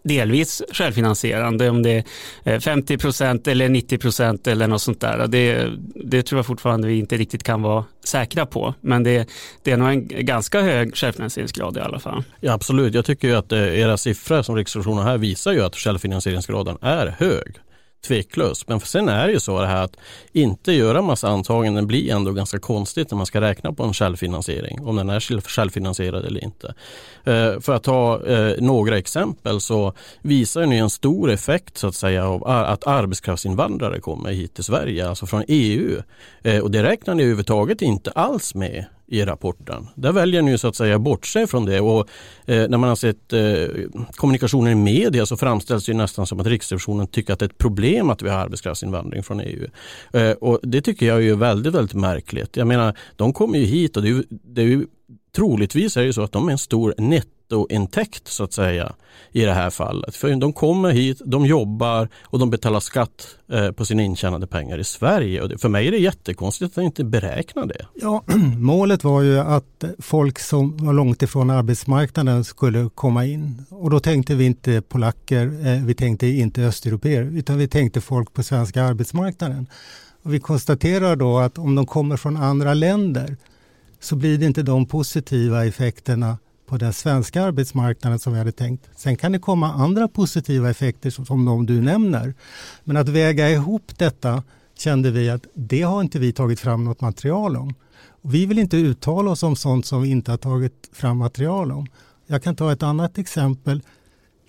delvis 0.03 0.61
självfinansierande, 0.71 1.69
om 1.69 1.83
det 1.83 2.03
är 2.43 2.53
eh, 2.53 2.59
50 2.59 2.97
procent 2.97 3.47
eller 3.47 3.69
90 3.69 3.97
procent 3.97 4.47
eller 4.47 4.67
något 4.67 4.81
sånt 4.81 5.01
där. 5.01 5.27
Det, 5.27 5.69
det 5.95 6.23
tror 6.23 6.39
jag 6.39 6.45
fortfarande 6.45 6.87
vi 6.87 6.97
inte 6.97 7.17
riktigt 7.17 7.43
kan 7.43 7.61
vara 7.61 7.85
säkra 8.03 8.45
på, 8.45 8.73
men 8.81 9.03
det, 9.03 9.29
det 9.63 9.71
är 9.71 9.77
nog 9.77 9.89
en 9.89 10.07
ganska 10.07 10.61
hög 10.61 10.95
självfinansieringsgrad 10.95 11.77
i 11.77 11.79
alla 11.79 11.99
fall. 11.99 12.23
Ja, 12.39 12.53
absolut, 12.53 12.93
jag 12.93 13.05
tycker 13.05 13.27
ju 13.27 13.35
att 13.35 13.51
eh, 13.51 13.79
era 13.79 13.97
siffror 13.97 14.41
som 14.41 14.55
Riksrevisionen 14.55 15.05
här 15.05 15.17
visar 15.17 15.51
ju 15.51 15.61
att 15.61 15.75
självfinansieringsgraden 15.75 16.77
är 16.81 17.15
hög 17.19 17.55
tveklöst. 18.01 18.67
Men 18.67 18.79
sen 18.79 19.09
är 19.09 19.27
det 19.27 19.33
ju 19.33 19.39
så 19.39 19.59
det 19.59 19.67
här 19.67 19.83
att 19.83 19.97
inte 20.31 20.73
göra 20.73 21.01
massa 21.01 21.27
antaganden 21.29 21.87
blir 21.87 22.11
ändå 22.11 22.31
ganska 22.31 22.59
konstigt 22.59 23.11
när 23.11 23.17
man 23.17 23.25
ska 23.25 23.41
räkna 23.41 23.73
på 23.73 23.83
en 23.83 23.93
självfinansiering, 23.93 24.81
om 24.81 24.95
den 24.95 25.09
är 25.09 25.19
självfinansierad 25.49 26.25
eller 26.25 26.43
inte. 26.43 26.73
Eh, 27.23 27.59
för 27.59 27.73
att 27.73 27.83
ta 27.83 28.25
eh, 28.27 28.55
några 28.61 28.97
exempel 28.97 29.61
så 29.61 29.93
visar 30.21 30.65
ni 30.65 30.77
en 30.77 30.89
stor 30.89 31.31
effekt 31.31 31.77
så 31.77 31.87
att 31.87 31.95
säga 31.95 32.27
av 32.27 32.47
att 32.47 32.87
arbetskraftsinvandrare 32.87 33.99
kommer 33.99 34.31
hit 34.31 34.53
till 34.53 34.63
Sverige, 34.63 35.09
alltså 35.09 35.25
från 35.25 35.43
EU. 35.47 36.01
Eh, 36.43 36.59
och 36.59 36.71
det 36.71 36.83
räknar 36.83 37.15
ni 37.15 37.23
överhuvudtaget 37.23 37.81
inte 37.81 38.11
alls 38.11 38.55
med 38.55 38.85
i 39.11 39.25
rapporten. 39.25 39.87
Där 39.95 40.11
väljer 40.11 40.41
ni 40.41 40.57
så 40.57 40.67
att 40.67 40.75
säga 40.75 40.99
bortse 40.99 41.47
från 41.47 41.65
det 41.65 41.79
och 41.81 42.09
eh, 42.45 42.69
när 42.69 42.77
man 42.77 42.89
har 42.89 42.95
sett 42.95 43.33
eh, 43.33 43.41
kommunikationen 44.11 44.71
i 44.71 44.75
media 44.75 45.25
så 45.25 45.37
framställs 45.37 45.85
det 45.85 45.93
nästan 45.93 46.27
som 46.27 46.39
att 46.39 46.47
Riksrevisionen 46.47 47.07
tycker 47.07 47.33
att 47.33 47.39
det 47.39 47.45
är 47.45 47.49
ett 47.49 47.57
problem 47.57 48.09
att 48.09 48.21
vi 48.21 48.29
har 48.29 48.37
arbetskraftsinvandring 48.37 49.23
från 49.23 49.39
EU. 49.39 49.67
Eh, 50.13 50.31
och 50.31 50.59
det 50.63 50.81
tycker 50.81 51.05
jag 51.05 51.25
är 51.25 51.35
väldigt, 51.35 51.73
väldigt 51.73 51.93
märkligt. 51.93 52.57
Jag 52.57 52.67
menar, 52.67 52.97
de 53.15 53.33
kommer 53.33 53.59
ju 53.59 53.65
hit 53.65 53.97
och 53.97 54.03
det 54.03 54.09
är, 54.09 54.23
det 54.29 54.61
är 54.61 54.65
ju 54.65 54.85
troligtvis 55.35 55.97
är 55.97 56.03
det 56.03 56.13
så 56.13 56.21
att 56.21 56.31
de 56.31 56.47
är 56.47 56.51
en 56.51 56.57
stor 56.57 56.93
nettointäkt 56.97 58.27
så 58.27 58.43
att 58.43 58.53
säga 58.53 58.93
i 59.31 59.41
det 59.41 59.53
här 59.53 59.69
fallet. 59.69 60.15
För 60.15 60.35
de 60.35 60.53
kommer 60.53 60.91
hit, 60.91 61.21
de 61.25 61.45
jobbar 61.45 62.09
och 62.23 62.39
de 62.39 62.49
betalar 62.49 62.79
skatt 62.79 63.27
eh, 63.51 63.71
på 63.71 63.85
sina 63.85 64.01
intjänade 64.01 64.47
pengar 64.47 64.77
i 64.77 64.83
Sverige. 64.83 65.41
Och 65.41 65.61
för 65.61 65.69
mig 65.69 65.87
är 65.87 65.91
det 65.91 65.97
jättekonstigt 65.97 66.71
att 66.71 66.75
de 66.75 66.81
inte 66.81 67.03
beräknar 67.03 67.65
det. 67.65 67.85
Ja, 67.93 68.23
målet 68.57 69.03
var 69.03 69.21
ju 69.21 69.39
att 69.39 69.83
folk 69.99 70.39
som 70.39 70.77
var 70.77 70.93
långt 70.93 71.21
ifrån 71.21 71.49
arbetsmarknaden 71.49 72.43
skulle 72.43 72.89
komma 72.95 73.25
in. 73.25 73.65
Och 73.69 73.89
då 73.89 73.99
tänkte 73.99 74.35
vi 74.35 74.45
inte 74.45 74.81
polacker, 74.81 75.67
eh, 75.67 75.85
vi 75.85 75.93
tänkte 75.93 76.27
inte 76.27 76.61
östeuropeer, 76.61 77.23
utan 77.23 77.57
vi 77.57 77.67
tänkte 77.67 78.01
folk 78.01 78.33
på 78.33 78.43
svenska 78.43 78.83
arbetsmarknaden. 78.83 79.67
Och 80.23 80.33
vi 80.33 80.39
konstaterar 80.39 81.15
då 81.15 81.37
att 81.37 81.57
om 81.57 81.75
de 81.75 81.85
kommer 81.85 82.17
från 82.17 82.37
andra 82.37 82.73
länder 82.73 83.37
så 84.01 84.15
blir 84.15 84.37
det 84.37 84.45
inte 84.45 84.63
de 84.63 84.85
positiva 84.85 85.65
effekterna 85.65 86.37
på 86.67 86.77
den 86.77 86.93
svenska 86.93 87.43
arbetsmarknaden 87.43 88.19
som 88.19 88.33
vi 88.33 88.39
hade 88.39 88.51
tänkt. 88.51 88.89
Sen 88.95 89.17
kan 89.17 89.31
det 89.31 89.39
komma 89.39 89.73
andra 89.73 90.07
positiva 90.07 90.69
effekter 90.69 91.09
som 91.09 91.45
de 91.45 91.65
du 91.65 91.81
nämner. 91.81 92.33
Men 92.83 92.97
att 92.97 93.09
väga 93.09 93.49
ihop 93.49 93.97
detta 93.97 94.43
kände 94.77 95.11
vi 95.11 95.29
att 95.29 95.45
det 95.53 95.81
har 95.81 96.01
inte 96.01 96.19
vi 96.19 96.33
tagit 96.33 96.59
fram 96.59 96.83
något 96.83 97.01
material 97.01 97.57
om. 97.57 97.73
Vi 98.21 98.45
vill 98.45 98.59
inte 98.59 98.77
uttala 98.77 99.31
oss 99.31 99.43
om 99.43 99.55
sånt 99.55 99.85
som 99.85 100.01
vi 100.01 100.09
inte 100.09 100.31
har 100.31 100.37
tagit 100.37 100.89
fram 100.93 101.17
material 101.17 101.71
om. 101.71 101.87
Jag 102.27 102.43
kan 102.43 102.55
ta 102.55 102.71
ett 102.71 102.83
annat 102.83 103.17
exempel. 103.17 103.81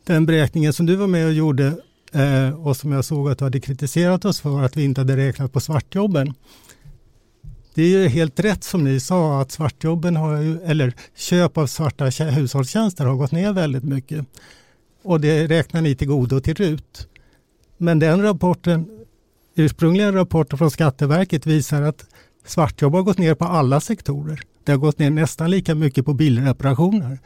Den 0.07 0.27
beräkningen 0.27 0.73
som 0.73 0.87
du 0.87 0.97
var 0.97 1.07
med 1.07 1.27
och 1.27 1.33
gjorde 1.33 1.67
eh, 2.13 2.67
och 2.67 2.77
som 2.77 2.93
jag 2.93 3.05
såg 3.05 3.31
att 3.31 3.39
du 3.39 3.45
hade 3.45 3.61
kritiserat 3.61 4.25
oss 4.25 4.41
för 4.41 4.63
att 4.63 4.77
vi 4.77 4.85
inte 4.85 5.01
hade 5.01 5.17
räknat 5.17 5.53
på 5.53 5.61
svartjobben. 5.61 6.35
Det 7.75 7.83
är 7.83 7.89
ju 7.89 8.09
helt 8.09 8.41
rätt 8.41 8.65
som 8.65 8.85
ni 8.85 9.01
sa 9.01 9.41
att 9.41 9.53
svartjobben 9.53 10.17
har 10.17 10.37
eller 10.65 10.95
köp 11.17 11.59
av 11.59 11.67
svarta 11.67 12.05
hushållstjänster 12.25 13.07
har 13.07 13.15
gått 13.15 13.33
ner 13.33 13.53
väldigt 13.53 13.85
mycket. 13.85 14.27
Och 15.03 15.21
det 15.21 15.47
räknar 15.47 15.81
ni 15.81 15.95
till 15.97 16.09
godo 16.09 16.41
till 16.41 16.55
RUT. 16.55 17.09
Men 17.77 17.99
den 17.99 18.23
rapporten, 18.23 18.87
ursprungliga 19.55 20.13
rapporten 20.13 20.59
från 20.59 20.71
Skatteverket 20.71 21.47
visar 21.47 21.83
att 21.83 22.07
svartjobb 22.45 22.95
har 22.95 23.03
gått 23.03 23.19
ner 23.19 23.35
på 23.35 23.45
alla 23.45 23.81
sektorer. 23.81 24.41
Det 24.65 24.73
har 24.73 24.79
gått 24.79 24.99
ner 24.99 25.11
nästan 25.11 25.51
lika 25.51 25.75
mycket 25.75 26.05
på 26.05 26.15
bilreparationer. 26.15 27.19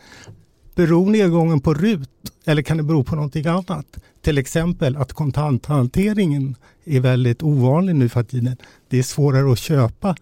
Beror 0.75 1.11
nedgången 1.11 1.61
på 1.61 1.75
RUT 1.75 2.09
eller 2.45 2.63
kan 2.63 2.77
det 2.77 2.83
bero 2.83 3.05
på 3.05 3.15
någonting 3.15 3.47
annat? 3.47 3.87
Till 4.23 4.39
exempel 4.39 4.97
att 4.97 5.13
kontanthanteringen 5.13 6.57
är 6.85 7.01
väldigt 7.01 7.43
ovanlig 7.43 7.95
nu 7.95 8.09
för 8.09 8.23
tiden. 8.23 8.57
Det 8.89 8.99
är 8.99 9.03
svårare 9.03 9.53
att 9.53 9.59
köpa 9.59 10.17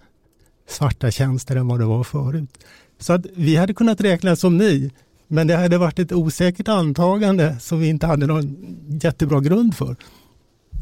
svarta 0.69 1.11
tjänster 1.11 1.57
än 1.57 1.69
vad 1.69 1.81
det 1.81 1.85
var 1.85 2.05
förut. 2.05 2.51
Så 2.99 3.13
att 3.13 3.27
vi 3.35 3.57
hade 3.57 3.75
kunnat 3.75 4.01
räkna 4.01 4.37
som 4.37 4.57
ni, 4.59 4.91
men 5.29 5.47
det 5.47 5.57
hade 5.57 5.79
varit 5.79 5.99
ett 5.99 6.13
osäkert 6.13 6.69
antagande 6.69 7.57
som 7.61 7.81
vi 7.81 7.89
inte 7.89 8.07
hade 8.07 8.27
någon 8.27 8.57
jättebra 9.03 9.41
grund 9.41 9.77
för. 9.77 9.97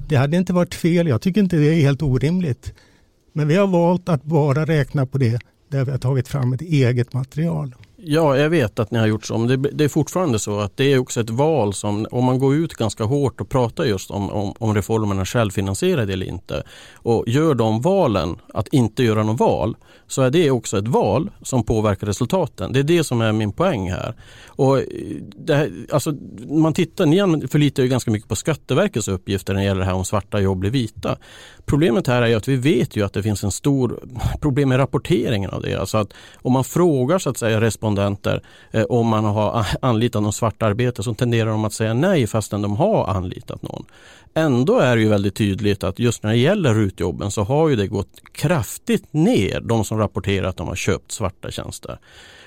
Det 0.08 0.16
hade 0.16 0.36
inte 0.36 0.52
varit 0.52 0.74
fel, 0.74 1.06
jag 1.06 1.20
tycker 1.20 1.40
inte 1.40 1.56
det 1.56 1.74
är 1.74 1.80
helt 1.80 2.02
orimligt. 2.02 2.74
Men 3.32 3.48
vi 3.48 3.56
har 3.56 3.66
valt 3.66 4.08
att 4.08 4.24
bara 4.24 4.64
räkna 4.66 5.06
på 5.06 5.18
det 5.18 5.42
där 5.68 5.84
vi 5.84 5.90
har 5.90 5.98
tagit 5.98 6.28
fram 6.28 6.52
ett 6.52 6.60
eget 6.60 7.12
material. 7.12 7.74
Ja, 8.04 8.36
jag 8.36 8.50
vet 8.50 8.78
att 8.78 8.90
ni 8.90 8.98
har 8.98 9.06
gjort 9.06 9.26
så. 9.26 9.38
Men 9.38 9.48
det, 9.48 9.70
det, 9.72 9.84
är 9.84 9.88
fortfarande 9.88 10.38
så 10.38 10.60
att 10.60 10.76
det 10.76 10.92
är 10.92 10.98
också 10.98 11.20
ett 11.20 11.30
val 11.30 11.74
som, 11.74 12.06
om 12.10 12.24
man 12.24 12.38
går 12.38 12.54
ut 12.54 12.74
ganska 12.74 13.04
hårt 13.04 13.40
och 13.40 13.48
pratar 13.48 13.84
just 13.84 14.10
om, 14.10 14.30
om, 14.30 14.54
om 14.58 14.74
reformerna 14.74 15.24
självfinansierade 15.24 16.12
eller 16.12 16.26
inte 16.26 16.62
och 16.94 17.24
gör 17.26 17.54
de 17.54 17.80
valen, 17.80 18.36
att 18.54 18.68
inte 18.68 19.02
göra 19.02 19.22
något 19.22 19.40
val, 19.40 19.76
så 20.06 20.22
är 20.22 20.30
det 20.30 20.50
också 20.50 20.78
ett 20.78 20.88
val 20.88 21.30
som 21.42 21.64
påverkar 21.64 22.06
resultaten. 22.06 22.72
Det 22.72 22.78
är 22.78 22.82
det 22.82 23.04
som 23.04 23.20
är 23.20 23.32
min 23.32 23.52
poäng 23.52 23.90
här. 23.90 24.14
Och 24.46 24.78
eh, 24.78 24.84
det 25.36 25.54
här, 25.54 25.70
alltså, 25.92 26.14
man 26.48 26.74
tittar, 26.74 27.06
ni 27.06 27.48
förlitar 27.48 27.82
ju 27.82 27.88
ganska 27.88 28.10
mycket 28.10 28.28
på 28.28 28.36
Skatteverkets 28.36 29.08
uppgifter 29.08 29.54
när 29.54 29.60
det 29.60 29.66
gäller 29.66 29.80
det 29.80 29.86
här 29.86 29.94
om 29.94 30.04
svarta 30.04 30.40
jobb 30.40 30.58
blir 30.58 30.70
vita. 30.70 31.16
Problemet 31.66 32.06
här 32.06 32.22
är 32.22 32.36
att 32.36 32.48
vi 32.48 32.56
vet 32.56 32.96
ju 32.96 33.04
att 33.04 33.12
det 33.12 33.22
finns 33.22 33.44
en 33.44 33.50
stor 33.50 34.00
problem 34.40 34.68
med 34.68 34.78
rapporteringen 34.78 35.50
av 35.50 35.62
det. 35.62 35.74
Alltså 35.74 35.98
att 35.98 36.12
om 36.34 36.52
man 36.52 36.64
frågar 36.64 37.18
så 37.18 37.30
att 37.30 37.38
säga 37.38 37.60
respons 37.60 37.91
eh, 37.98 38.84
om 38.88 39.06
man 39.06 39.24
har 39.24 39.66
anlitat 39.82 40.22
någon 40.22 40.32
svartarbete 40.32 41.02
så 41.02 41.14
tenderar 41.14 41.50
de 41.50 41.64
att 41.64 41.72
säga 41.72 41.94
nej 41.94 42.26
fastän 42.26 42.62
de 42.62 42.76
har 42.76 43.06
anlitat 43.06 43.62
någon. 43.62 43.84
Ändå 44.34 44.78
är 44.78 44.96
det 44.96 45.02
ju 45.02 45.08
väldigt 45.08 45.34
tydligt 45.34 45.84
att 45.84 45.98
just 45.98 46.22
när 46.22 46.30
det 46.30 46.36
gäller 46.36 46.74
rutjobben 46.74 47.30
så 47.30 47.42
har 47.42 47.68
ju 47.68 47.76
det 47.76 47.86
gått 47.86 48.20
kraftigt 48.32 49.12
ner, 49.12 49.60
de 49.60 49.84
som 49.84 49.98
rapporterar 49.98 50.48
att 50.48 50.56
de 50.56 50.68
har 50.68 50.76
köpt 50.76 51.12
svarta 51.12 51.50
tjänster. 51.50 51.98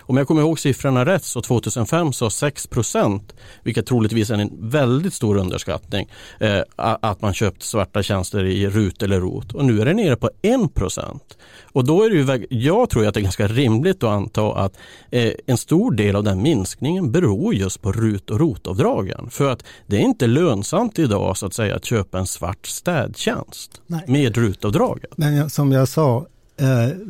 Om 0.08 0.18
jag 0.18 0.28
kommer 0.28 0.42
ihåg 0.42 0.60
siffrorna 0.60 1.06
rätt 1.06 1.24
så 1.24 1.42
2005 1.42 2.14
så 2.14 2.30
6 2.30 2.68
procent, 2.68 3.34
vilket 3.64 3.86
troligtvis 3.86 4.30
är 4.30 4.38
en 4.38 4.70
väldigt 4.70 5.14
stor 5.14 5.38
underskattning, 5.38 6.10
eh, 6.40 6.62
att 6.76 7.22
man 7.22 7.34
köpt 7.34 7.64
svarta 7.64 8.04
tjänster 8.04 8.46
i 8.46 8.68
RUT 8.68 9.04
eller 9.04 9.20
ROT 9.20 9.54
och 9.54 9.66
nu 9.66 9.82
är 9.82 9.86
det 9.86 9.94
nere 9.94 10.16
på 10.16 10.30
1 10.42 10.74
procent. 10.74 11.38
Och 11.64 11.86
då 11.86 12.04
är 12.04 12.10
det 12.10 12.16
ju, 12.16 12.48
jag 12.50 12.90
tror 12.90 13.08
att 13.08 13.14
det 13.14 13.20
är 13.20 13.22
ganska 13.22 13.48
rimligt 13.48 14.04
att 14.04 14.10
anta 14.10 14.54
att 14.56 14.78
eh, 15.12 15.32
en 15.46 15.58
stor 15.58 15.92
del 15.92 16.16
av 16.16 16.24
den 16.24 16.42
minskningen 16.42 17.12
beror 17.12 17.56
just 17.56 17.82
på 17.82 17.92
RUT 17.92 18.30
och 18.30 18.40
ROT-avdragen. 18.40 19.30
För 19.30 19.52
att 19.52 19.64
det 19.88 19.96
är 19.96 20.02
inte 20.02 20.28
lönsamt 20.28 21.00
idag 21.00 21.38
så 21.38 21.46
att 21.46 21.54
säga 21.54 21.76
att 21.76 21.86
köpa 21.86 22.20
en 22.20 22.28
svart 22.28 22.68
städtjänst 22.68 23.82
Nej. 23.88 24.04
med 24.08 24.38
RUT-avdraget. 24.38 25.18
Men 25.18 25.50
som 25.50 25.72
jag 25.72 25.88
sa, 25.88 26.26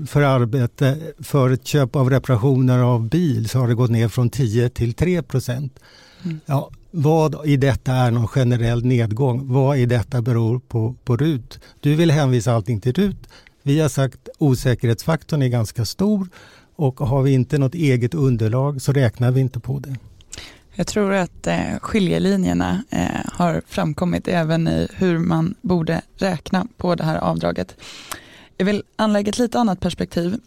för 0.07 0.21
arbete, 0.21 0.97
för 1.19 1.49
ett 1.49 1.67
köp 1.67 1.95
av 1.95 2.09
reparationer 2.09 2.79
av 2.79 3.09
bil 3.09 3.49
så 3.49 3.59
har 3.59 3.67
det 3.67 3.75
gått 3.75 3.91
ner 3.91 4.07
från 4.07 4.29
10 4.29 4.69
till 4.69 4.93
3 4.93 5.21
procent. 5.23 5.79
Mm. 6.23 6.39
Ja, 6.45 6.69
vad 6.91 7.47
i 7.47 7.57
detta 7.57 7.93
är 7.93 8.11
någon 8.11 8.27
generell 8.27 8.85
nedgång? 8.85 9.53
Vad 9.53 9.77
i 9.77 9.85
detta 9.85 10.21
beror 10.21 10.59
på, 10.59 10.95
på 11.03 11.17
RUT? 11.17 11.59
Du 11.79 11.95
vill 11.95 12.11
hänvisa 12.11 12.53
allting 12.53 12.81
till 12.81 12.93
RUT. 12.93 13.29
Vi 13.63 13.79
har 13.79 13.89
sagt 13.89 14.29
osäkerhetsfaktorn 14.37 15.41
är 15.41 15.47
ganska 15.47 15.85
stor 15.85 16.27
och 16.75 16.99
har 16.99 17.21
vi 17.21 17.31
inte 17.31 17.57
något 17.57 17.75
eget 17.75 18.13
underlag 18.13 18.81
så 18.81 18.91
räknar 18.91 19.31
vi 19.31 19.41
inte 19.41 19.59
på 19.59 19.79
det. 19.79 19.95
Jag 20.75 20.87
tror 20.87 21.13
att 21.13 21.47
eh, 21.47 21.79
skiljelinjerna 21.81 22.83
eh, 22.89 23.31
har 23.33 23.61
framkommit 23.67 24.27
även 24.27 24.67
i 24.67 24.87
hur 24.95 25.19
man 25.19 25.55
borde 25.61 26.01
räkna 26.17 26.67
på 26.77 26.95
det 26.95 27.03
här 27.03 27.17
avdraget. 27.17 27.75
Jag 28.57 28.65
vill 28.65 28.83
anlägga 28.95 29.29
ett 29.29 29.38
lite 29.38 29.59
annat 29.59 29.79
perspektiv. 29.79 30.39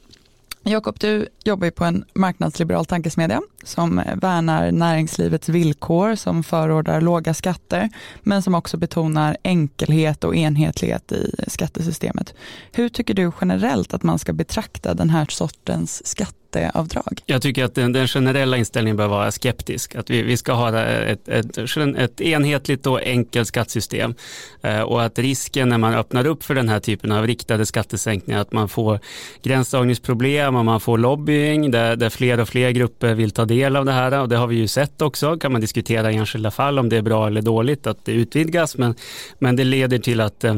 Jakob, 0.63 0.99
du 0.99 1.29
jobbar 1.45 1.65
ju 1.65 1.71
på 1.71 1.85
en 1.85 2.05
marknadsliberal 2.15 2.87
tankesmedja 2.87 3.41
som 3.65 4.03
värnar 4.15 4.73
näringslivets 4.73 5.49
villkor, 5.49 6.15
som 6.15 6.43
förordar 6.43 7.01
låga 7.01 7.35
skatter, 7.35 7.89
men 8.23 8.43
som 8.43 8.55
också 8.55 8.77
betonar 8.77 9.37
enkelhet 9.43 10.25
och 10.25 10.37
enhetlighet 10.37 11.13
i 11.13 11.35
skattesystemet. 11.47 12.35
Hur 12.73 12.89
tycker 12.89 13.15
du 13.15 13.33
generellt 13.41 13.95
att 13.95 14.03
man 14.03 14.19
ska 14.19 14.33
betrakta 14.33 14.95
den 14.95 15.11
här 15.11 15.27
sortens 15.31 16.07
skatter? 16.07 16.48
Skatteavdrag? 16.49 17.23
Jag 17.27 17.43
tycker 17.43 17.65
att 17.65 17.75
den, 17.75 17.93
den 17.93 18.09
generella 18.09 18.57
inställningen 18.57 18.97
bör 18.97 19.09
vara 19.09 19.31
skeptisk. 19.31 19.95
Att 19.95 20.11
vi, 20.11 20.23
vi 20.23 20.37
ska 20.37 20.53
ha 20.53 20.81
ett, 20.81 21.29
ett, 21.29 21.59
ett 21.59 22.21
enhetligt 22.21 22.87
och 22.87 23.01
enkelt 23.03 23.49
skattesystem 23.49 24.15
eh, 24.63 24.81
och 24.81 25.03
att 25.03 25.19
risken 25.19 25.69
när 25.69 25.79
man 25.79 25.95
öppnar 25.95 26.27
upp 26.27 26.45
för 26.45 26.55
den 26.55 26.69
här 26.69 26.81
typen 26.81 27.13
av 27.13 27.27
riktade 27.27 27.67
skattesänkningar 27.67 28.41
att 28.41 28.53
man 28.53 28.69
får 28.69 29.01
gränsdragningsproblem 29.43 30.57
och 30.57 30.65
man 30.65 30.81
får 30.81 30.99
lobbying 30.99 31.71
där, 31.71 31.97
där 31.97 32.11
fler 32.11 32.41
och 32.41 32.49
fler 32.49 32.71
grupper 32.71 33.15
vill 33.15 33.31
ta 33.31 33.45
del 33.45 33.77
av 33.77 33.85
det 33.85 33.93
här 33.93 34.21
och 34.21 34.29
det 34.29 34.37
har 34.37 34.47
vi 34.47 34.57
ju 34.57 34.69
sett 34.69 35.03
också. 35.03 35.37
Kan 35.37 35.53
man 35.53 35.61
diskutera 35.61 36.13
i 36.13 36.17
enskilda 36.17 36.51
fall 36.51 36.79
om 36.79 36.89
det 36.89 36.97
är 36.97 37.03
bra 37.03 37.27
eller 37.27 37.43
dåligt 37.43 37.87
att 37.87 38.05
det 38.05 38.13
utvidgas 38.13 38.77
men, 38.77 38.95
men 39.39 39.57
det 39.57 39.65
leder 39.65 39.99
till 39.99 40.21
att 40.21 40.45
eh, 40.45 40.55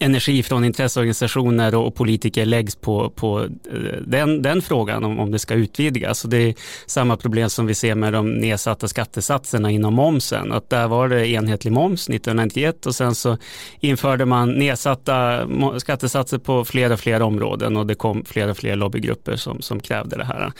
energi 0.00 0.42
från 0.42 0.64
intresseorganisationer 0.64 1.74
och 1.74 1.94
politiker 1.94 2.46
läggs 2.46 2.76
på, 2.76 3.10
på 3.10 3.40
eh, 3.42 4.00
den, 4.06 4.42
den 4.42 4.62
frågan 4.62 5.04
om, 5.04 5.18
om 5.18 5.30
det 5.30 5.38
ska 5.38 5.54
utvidgas. 5.54 6.24
Och 6.24 6.30
det 6.30 6.36
är 6.36 6.54
samma 6.86 7.16
problem 7.16 7.50
som 7.50 7.66
vi 7.66 7.74
ser 7.74 7.94
med 7.94 8.12
de 8.12 8.30
nedsatta 8.30 8.88
skattesatserna 8.88 9.70
inom 9.70 9.94
momsen. 9.94 10.52
Att 10.52 10.70
där 10.70 10.88
var 10.88 11.08
det 11.08 11.28
enhetlig 11.28 11.72
moms 11.72 12.08
1991 12.08 12.86
och 12.86 12.94
sen 12.94 13.14
så 13.14 13.38
införde 13.80 14.24
man 14.24 14.52
nedsatta 14.52 15.48
skattesatser 15.78 16.38
på 16.38 16.64
fler 16.64 16.92
och 16.92 17.00
fler 17.00 17.22
områden 17.22 17.76
och 17.76 17.86
det 17.86 17.94
kom 17.94 18.24
fler 18.24 18.48
och 18.48 18.56
fler 18.56 18.76
lobbygrupper 18.76 19.36
som, 19.36 19.62
som 19.62 19.80
krävde 19.80 20.16
det 20.16 20.24
här. 20.24 20.52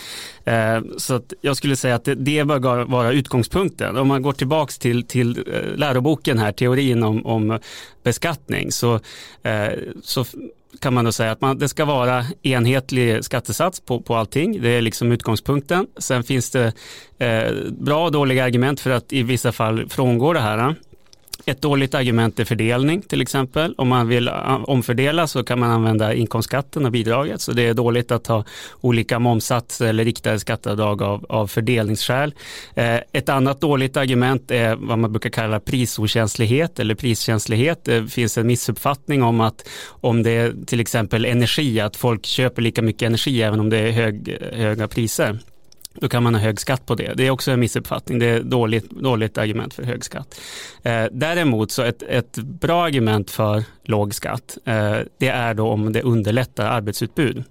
Eh, 0.44 0.82
så 0.96 1.14
att 1.14 1.32
jag 1.40 1.56
skulle 1.56 1.76
säga 1.76 1.94
att 1.94 2.04
det, 2.04 2.14
det 2.14 2.44
bör 2.44 2.84
vara 2.84 3.12
utgångspunkten. 3.12 3.96
Om 3.96 4.08
man 4.08 4.22
går 4.22 4.32
tillbaks 4.32 4.78
till, 4.78 5.06
till 5.06 5.38
eh, 5.38 5.76
läroboken 5.76 6.38
här, 6.38 6.52
teorin 6.52 7.02
om, 7.02 7.26
om 7.26 7.58
beskattning, 8.02 8.72
så, 8.72 9.00
Eh, 9.42 9.72
så 10.02 10.24
kan 10.80 10.94
man 10.94 11.04
då 11.04 11.12
säga 11.12 11.32
att 11.32 11.40
man, 11.40 11.58
det 11.58 11.68
ska 11.68 11.84
vara 11.84 12.24
enhetlig 12.42 13.24
skattesats 13.24 13.80
på, 13.80 14.00
på 14.00 14.16
allting. 14.16 14.62
Det 14.62 14.68
är 14.68 14.80
liksom 14.80 15.12
utgångspunkten. 15.12 15.86
Sen 15.96 16.24
finns 16.24 16.50
det 16.50 16.72
eh, 17.18 17.52
bra 17.70 18.04
och 18.04 18.12
dåliga 18.12 18.44
argument 18.44 18.80
för 18.80 18.90
att 18.90 19.12
i 19.12 19.22
vissa 19.22 19.52
fall 19.52 19.88
frångå 19.88 20.32
det 20.32 20.40
här. 20.40 20.74
Ett 21.44 21.62
dåligt 21.62 21.94
argument 21.94 22.40
är 22.40 22.44
fördelning 22.44 23.02
till 23.02 23.20
exempel. 23.20 23.74
Om 23.78 23.88
man 23.88 24.08
vill 24.08 24.28
ah, 24.28 24.56
omfördela 24.66 25.26
så 25.26 25.44
kan 25.44 25.58
man 25.58 25.70
använda 25.70 26.14
inkomstskatten 26.14 26.86
och 26.86 26.92
bidraget. 26.92 27.40
Så 27.40 27.52
det 27.52 27.62
är 27.62 27.74
dåligt 27.74 28.10
att 28.10 28.26
ha 28.26 28.44
olika 28.80 29.18
momssatser 29.18 29.86
eller 29.86 30.04
riktade 30.04 30.38
skatteavdrag 30.38 31.02
av, 31.02 31.26
av 31.28 31.46
fördelningsskäl. 31.46 32.34
Eh, 32.74 32.98
ett 33.12 33.28
annat 33.28 33.60
dåligt 33.60 33.96
argument 33.96 34.50
är 34.50 34.76
vad 34.76 34.98
man 34.98 35.12
brukar 35.12 35.30
kalla 35.30 35.60
prisokänslighet 35.60 36.78
eller 36.80 36.94
priskänslighet. 36.94 37.84
Det 37.84 38.08
finns 38.08 38.38
en 38.38 38.46
missuppfattning 38.46 39.22
om 39.22 39.40
att 39.40 39.68
om 39.88 40.22
det 40.22 40.30
är 40.30 40.54
till 40.66 40.80
exempel 40.80 41.24
energi, 41.24 41.80
att 41.80 41.96
folk 41.96 42.26
köper 42.26 42.62
lika 42.62 42.82
mycket 42.82 43.06
energi 43.06 43.42
även 43.42 43.60
om 43.60 43.70
det 43.70 43.78
är 43.78 43.90
hög, 43.90 44.38
höga 44.52 44.88
priser 44.88 45.38
då 46.00 46.08
kan 46.08 46.22
man 46.22 46.34
ha 46.34 46.40
hög 46.40 46.60
skatt 46.60 46.86
på 46.86 46.94
det. 46.94 47.12
Det 47.14 47.26
är 47.26 47.30
också 47.30 47.50
en 47.50 47.60
missuppfattning. 47.60 48.18
Det 48.18 48.26
är 48.26 48.42
dåligt, 48.42 48.90
dåligt 48.90 49.38
argument 49.38 49.74
för 49.74 49.82
hög 49.82 50.04
skatt. 50.04 50.40
Eh, 50.82 51.04
däremot 51.12 51.70
så 51.70 51.82
ett, 51.82 52.02
ett 52.02 52.36
bra 52.36 52.84
argument 52.84 53.30
för 53.30 53.64
låg 53.84 54.14
skatt, 54.14 54.58
eh, 54.64 54.96
det 55.18 55.28
är 55.28 55.54
då 55.54 55.68
om 55.68 55.92
det 55.92 56.02
underlättar 56.02 56.66
arbetsutbud. 56.66 57.44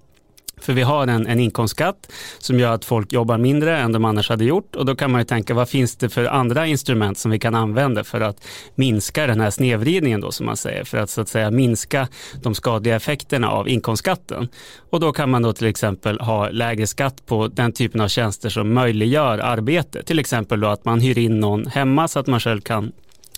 För 0.66 0.74
vi 0.74 0.82
har 0.82 1.08
en, 1.08 1.28
en 1.28 1.40
inkomstskatt 1.40 2.12
som 2.40 2.60
gör 2.60 2.72
att 2.74 2.86
folk 2.86 3.14
jobbar 3.14 3.38
mindre 3.38 3.78
än 3.78 3.92
de 3.92 4.06
annars 4.06 4.30
hade 4.30 4.46
gjort 4.46 4.76
och 4.76 4.86
då 4.86 4.96
kan 4.96 5.12
man 5.12 5.22
ju 5.22 5.26
tänka 5.26 5.54
vad 5.54 5.70
finns 5.70 5.96
det 5.96 6.10
för 6.10 6.26
andra 6.26 6.68
instrument 6.68 7.18
som 7.18 7.32
vi 7.32 7.40
kan 7.40 7.56
använda 7.56 8.04
för 8.04 8.22
att 8.22 8.48
minska 8.76 9.28
den 9.28 9.42
här 9.42 9.50
snedvridningen 9.50 10.22
då 10.22 10.32
som 10.32 10.46
man 10.46 10.58
säger 10.58 10.84
för 10.84 10.98
att 10.98 11.10
så 11.10 11.22
att 11.22 11.30
säga 11.30 11.52
minska 11.52 12.08
de 12.44 12.56
skadliga 12.56 12.96
effekterna 12.96 13.50
av 13.50 13.70
inkomstskatten. 13.70 14.48
Och 14.90 15.00
då 15.00 15.12
kan 15.12 15.30
man 15.30 15.42
då 15.42 15.54
till 15.54 15.68
exempel 15.68 16.20
ha 16.20 16.50
lägre 16.50 16.88
skatt 16.88 17.26
på 17.26 17.48
den 17.48 17.72
typen 17.72 18.02
av 18.02 18.08
tjänster 18.08 18.50
som 18.50 18.74
möjliggör 18.74 19.38
arbete. 19.38 20.04
Till 20.04 20.20
exempel 20.20 20.60
då 20.60 20.68
att 20.68 20.86
man 20.86 21.00
hyr 21.00 21.18
in 21.18 21.40
någon 21.40 21.68
hemma 21.68 22.08
så 22.08 22.20
att 22.20 22.28
man 22.28 22.40
själv 22.40 22.62
kan 22.62 22.92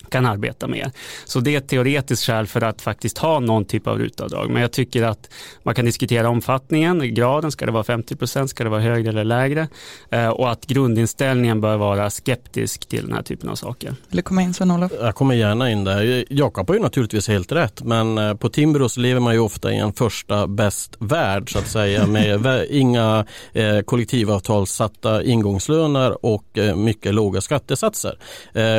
kan 0.09 0.25
arbeta 0.25 0.67
med. 0.67 0.91
Så 1.25 1.39
det 1.39 1.53
är 1.53 1.57
ett 1.57 1.67
teoretiskt 1.67 2.25
skäl 2.25 2.47
för 2.47 2.61
att 2.61 2.81
faktiskt 2.81 3.17
ha 3.17 3.39
någon 3.39 3.65
typ 3.65 3.87
av 3.87 3.99
rutavdrag. 3.99 4.49
Men 4.49 4.61
jag 4.61 4.71
tycker 4.71 5.03
att 5.03 5.29
man 5.63 5.75
kan 5.75 5.85
diskutera 5.85 6.29
omfattningen, 6.29 7.13
graden, 7.13 7.51
ska 7.51 7.65
det 7.65 7.71
vara 7.71 7.83
50 7.83 8.15
procent, 8.15 8.49
ska 8.49 8.63
det 8.63 8.69
vara 8.69 8.81
högre 8.81 9.09
eller 9.09 9.23
lägre? 9.23 9.67
Eh, 10.09 10.29
och 10.29 10.51
att 10.51 10.65
grundinställningen 10.65 11.61
bör 11.61 11.77
vara 11.77 12.09
skeptisk 12.09 12.85
till 12.85 13.05
den 13.05 13.15
här 13.15 13.23
typen 13.23 13.49
av 13.49 13.55
saker. 13.55 13.89
Vill 13.89 14.17
du 14.17 14.21
komma 14.21 14.41
in 14.41 14.53
Sven-Olof? 14.53 14.91
Jag 15.01 15.15
kommer 15.15 15.35
gärna 15.35 15.71
in 15.71 15.83
där. 15.83 16.25
Jakob 16.29 16.67
har 16.67 16.75
ju 16.75 16.81
naturligtvis 16.81 17.27
helt 17.27 17.51
rätt, 17.51 17.83
men 17.83 18.17
eh, 18.17 18.33
på 18.33 18.49
Timbros 18.49 18.97
lever 18.97 19.19
man 19.19 19.33
ju 19.33 19.39
ofta 19.39 19.71
i 19.71 19.77
en 19.77 19.93
första 19.93 20.47
bäst 20.47 20.95
värld 20.99 21.51
så 21.51 21.59
att 21.59 21.67
säga 21.67 22.07
med 22.07 22.65
inga 22.69 23.25
eh, 23.53 23.79
kollektivavtalssatta 23.79 25.23
ingångslöner 25.23 26.25
och 26.25 26.43
mycket 26.75 27.13
låga 27.13 27.41
skattesatser. 27.41 28.17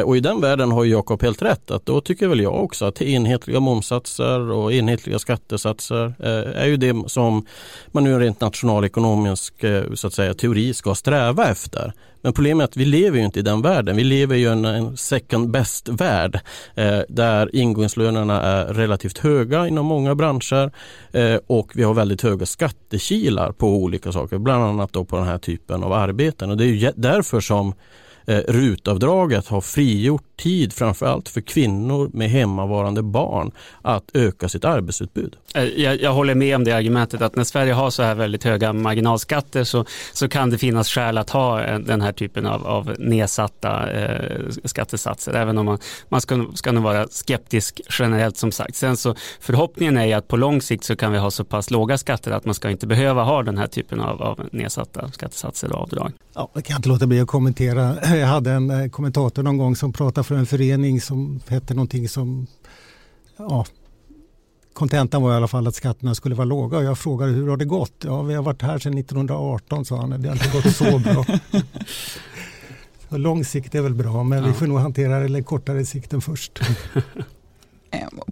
Och 0.05 0.17
i 0.17 0.21
den 0.21 0.41
världen 0.41 0.73
har 0.73 0.85
Jakob 0.85 1.08
Jakob 1.09 1.23
helt 1.23 1.43
rätt 1.43 1.71
att 1.71 1.87
då 1.87 2.01
tycker 2.01 2.29
väl 2.29 2.41
jag 2.41 2.65
också 2.65 2.85
att 2.85 3.03
enhetliga 3.03 3.61
momsatser 3.61 4.51
och 4.51 4.73
enhetliga 4.73 5.19
skattesatser 5.19 6.15
eh, 6.19 6.63
är 6.63 6.67
ju 6.67 6.77
det 6.77 7.11
som 7.11 7.47
man 7.93 8.05
nu 8.05 8.19
rent 8.19 8.41
nationalekonomisk 8.41 9.65
eh, 9.65 9.93
så 9.95 10.07
att 10.07 10.13
säga, 10.13 10.35
teori 10.35 10.75
ska 10.75 10.95
sträva 10.95 11.49
efter. 11.49 11.93
Men 12.23 12.33
problemet 12.33 12.65
är 12.65 12.69
att 12.69 12.77
vi 12.77 12.85
lever 12.85 13.19
ju 13.19 13.25
inte 13.25 13.39
i 13.39 13.43
den 13.43 13.63
världen. 13.63 13.97
Vi 13.97 14.05
lever 14.05 14.37
i 14.37 14.45
en, 14.45 14.65
en 14.65 14.97
second 14.97 15.51
best 15.51 15.89
värld 15.89 16.41
eh, 16.75 17.01
där 17.09 17.57
ingångslönerna 17.57 18.43
är 18.43 18.75
relativt 18.75 19.19
höga 19.19 19.69
inom 19.69 19.87
många 19.87 20.15
branscher 20.15 20.71
eh, 21.13 21.39
och 21.47 21.73
vi 21.75 21.83
har 21.83 21.95
väldigt 21.95 22.23
höga 22.23 22.47
skattekilar 22.47 23.53
på 23.53 23.69
olika 23.69 24.13
saker, 24.13 24.39
bland 24.39 24.65
annat 24.65 24.93
då 24.93 25.05
på 25.05 25.17
den 25.17 25.27
här 25.27 25.39
typen 25.39 25.83
av 25.83 25.93
arbeten. 25.93 26.51
Och 26.51 26.57
det 26.57 26.65
är 26.65 26.69
ju 26.69 26.93
därför 26.97 27.41
som 27.41 27.75
eh, 28.27 28.39
rutavdraget 28.49 29.49
har 29.49 29.61
frigjort 29.61 30.28
tid 30.39 30.73
framförallt 30.73 31.29
för 31.29 31.41
kvinnor 31.41 32.11
med 32.13 32.31
hemmavarande 32.31 33.03
barn 33.03 33.51
att 33.83 34.11
öka 34.15 34.49
sitt 34.49 34.65
arbetsutbud. 34.65 35.37
Eh, 35.55 35.65
jag, 35.65 36.01
jag, 36.01 36.13
håller 36.13 36.35
med 36.35 36.57
om 36.57 36.65
det 36.65 36.73
argumentet 36.73 37.23
att 37.23 37.37
när 37.37 37.45
Sverige 37.45 37.73
har 37.73 37.91
så 37.91 38.03
här 38.03 38.15
väldigt 38.15 38.45
höga 38.45 38.73
marginalskatter 38.73 39.65
så, 39.65 39.85
så 40.13 40.29
kan 40.29 40.51
det 40.51 40.59
finnas 40.59 40.89
skäl 40.89 41.19
att 41.19 41.31
ha 41.31 41.61
den 41.79 42.01
här 42.01 42.13
typen 42.13 42.47
av, 42.47 42.67
av 42.67 42.95
nedsatta 42.99 43.91
eh, 43.91 44.49
skattesatser 44.65 45.35
även 45.35 45.59
om 45.59 45.67
man, 45.67 45.79
man 46.09 46.21
ska, 46.21 46.47
ska 46.55 46.73
nog 46.73 46.83
vara 46.83 47.07
skeptisk 47.09 47.81
generellt 47.99 48.37
som 48.37 48.53
sagt. 48.53 48.77
Sen 48.77 48.97
så 48.97 49.15
förhoppningen 49.41 49.99
är 49.99 50.17
att 50.17 50.29
på 50.29 50.37
lång 50.37 50.63
sikt 50.63 50.85
så 50.85 50.97
kan 50.97 51.13
vi 51.13 51.19
ha 51.19 51.31
så 51.31 51.45
pass 51.45 51.71
låga 51.71 51.99
skatter 51.99 52.31
att 52.31 52.45
man 52.45 52.55
ska 52.55 52.71
inte 52.71 52.87
behöva 52.87 53.23
ha 53.23 53.43
den 53.43 53.59
här 53.59 53.67
typen 53.67 54.01
av, 54.01 54.23
av 54.23 54.49
nedsatta 54.53 55.11
skattesatser 55.13 55.73
och 55.73 55.83
avdrag. 55.83 56.13
Ja, 56.35 56.51
jag 56.55 56.65
kan 56.65 56.77
inte 56.77 56.89
låta 56.89 57.07
bli 57.07 57.21
att 57.21 57.29
kommentera. 57.29 57.97
Jag 58.17 58.27
hade 58.27 58.51
en 58.51 58.71
eh, 58.71 58.89
kommentator 58.89 59.43
någon 59.43 59.59
gång 59.59 59.77
som 59.77 59.93
pratade 59.93 60.25
för 60.29 60.35
en 60.35 60.47
förening 60.47 61.01
som 61.01 61.41
hette 61.49 61.75
någonting 61.75 62.09
som 62.09 62.47
ja, 63.37 63.67
kontentan 64.73 65.23
var 65.23 65.33
i 65.33 65.37
alla 65.37 65.49
fall 65.49 65.67
att 65.67 65.75
skatterna 65.75 66.15
skulle 66.15 66.35
vara 66.35 66.45
låga 66.45 66.79
och 66.79 66.85
jag 66.85 66.99
frågade 66.99 67.33
hur 67.33 67.49
har 67.49 67.57
det 67.57 67.65
gått? 67.65 68.05
Ja, 68.05 68.23
vi 68.23 68.35
har 68.35 68.43
varit 68.43 68.63
här 68.63 68.79
sedan 68.79 68.99
1918 68.99 69.85
sa 69.85 70.01
han, 70.01 70.23
det 70.23 70.29
har 70.29 70.37
inte 70.37 70.51
gått 70.53 70.75
så 70.75 70.99
bra. 71.09 71.25
lång 73.19 73.45
sikt 73.45 73.75
är 73.75 73.81
väl 73.81 73.95
bra 73.95 74.23
men 74.23 74.39
ja. 74.39 74.47
vi 74.47 74.53
får 74.53 74.67
nog 74.67 74.79
hantera 74.79 75.29
det 75.29 75.43
kortare 75.43 75.85
sikten 75.85 76.21
först. 76.21 76.61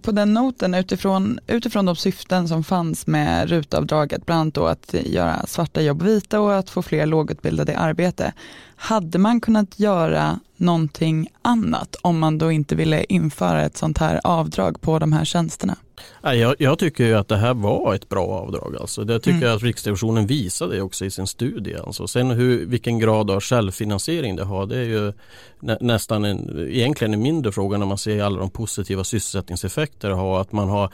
På 0.01 0.11
den 0.11 0.33
noten, 0.33 0.73
utifrån, 0.73 1.39
utifrån 1.47 1.85
de 1.85 1.95
syften 1.95 2.47
som 2.47 2.63
fanns 2.63 3.07
med 3.07 3.49
rutavdraget, 3.49 4.25
bland 4.25 4.41
annat 4.41 4.53
då 4.53 4.67
att 4.67 4.95
göra 5.05 5.45
svarta 5.47 5.81
jobb 5.81 6.01
vita 6.01 6.39
och 6.39 6.55
att 6.55 6.69
få 6.69 6.81
fler 6.81 7.05
lågutbildade 7.05 7.71
i 7.71 7.75
arbete, 7.75 8.33
hade 8.75 9.17
man 9.17 9.41
kunnat 9.41 9.79
göra 9.79 10.39
någonting 10.57 11.27
annat 11.41 11.95
om 12.01 12.19
man 12.19 12.37
då 12.37 12.51
inte 12.51 12.75
ville 12.75 13.03
införa 13.03 13.65
ett 13.65 13.77
sånt 13.77 13.97
här 13.97 14.21
avdrag 14.23 14.81
på 14.81 14.99
de 14.99 15.13
här 15.13 15.25
tjänsterna? 15.25 15.75
Jag, 16.21 16.55
jag 16.59 16.79
tycker 16.79 17.15
att 17.15 17.27
det 17.27 17.37
här 17.37 17.53
var 17.53 17.95
ett 17.95 18.09
bra 18.09 18.25
avdrag. 18.25 18.75
Alltså. 18.79 19.03
Det 19.03 19.19
tycker 19.19 19.37
mm. 19.37 19.55
att 19.55 19.63
Riksrevisionen 19.63 20.27
visade 20.27 20.81
också 20.81 21.05
i 21.05 21.11
sin 21.11 21.27
studie. 21.27 21.75
Alltså. 21.85 22.07
Sen 22.07 22.31
hur, 22.31 22.65
vilken 22.65 22.99
grad 22.99 23.31
av 23.31 23.41
självfinansiering 23.41 24.35
det 24.35 24.43
har 24.43 24.65
det 24.65 24.77
är 24.77 24.83
ju 24.83 25.13
nä, 25.59 25.77
nästan 25.81 26.25
en, 26.25 26.67
egentligen 26.69 27.13
en 27.13 27.21
mindre 27.21 27.51
fråga 27.51 27.77
när 27.77 27.85
man 27.85 27.97
ser 27.97 28.23
alla 28.23 28.39
de 28.39 28.49
positiva 28.49 29.03
sysselsättningseffekter 29.03 29.66
det 29.75 30.13
har. 30.13 30.41
Att 30.41 30.51
man 30.51 30.69
har 30.69 30.93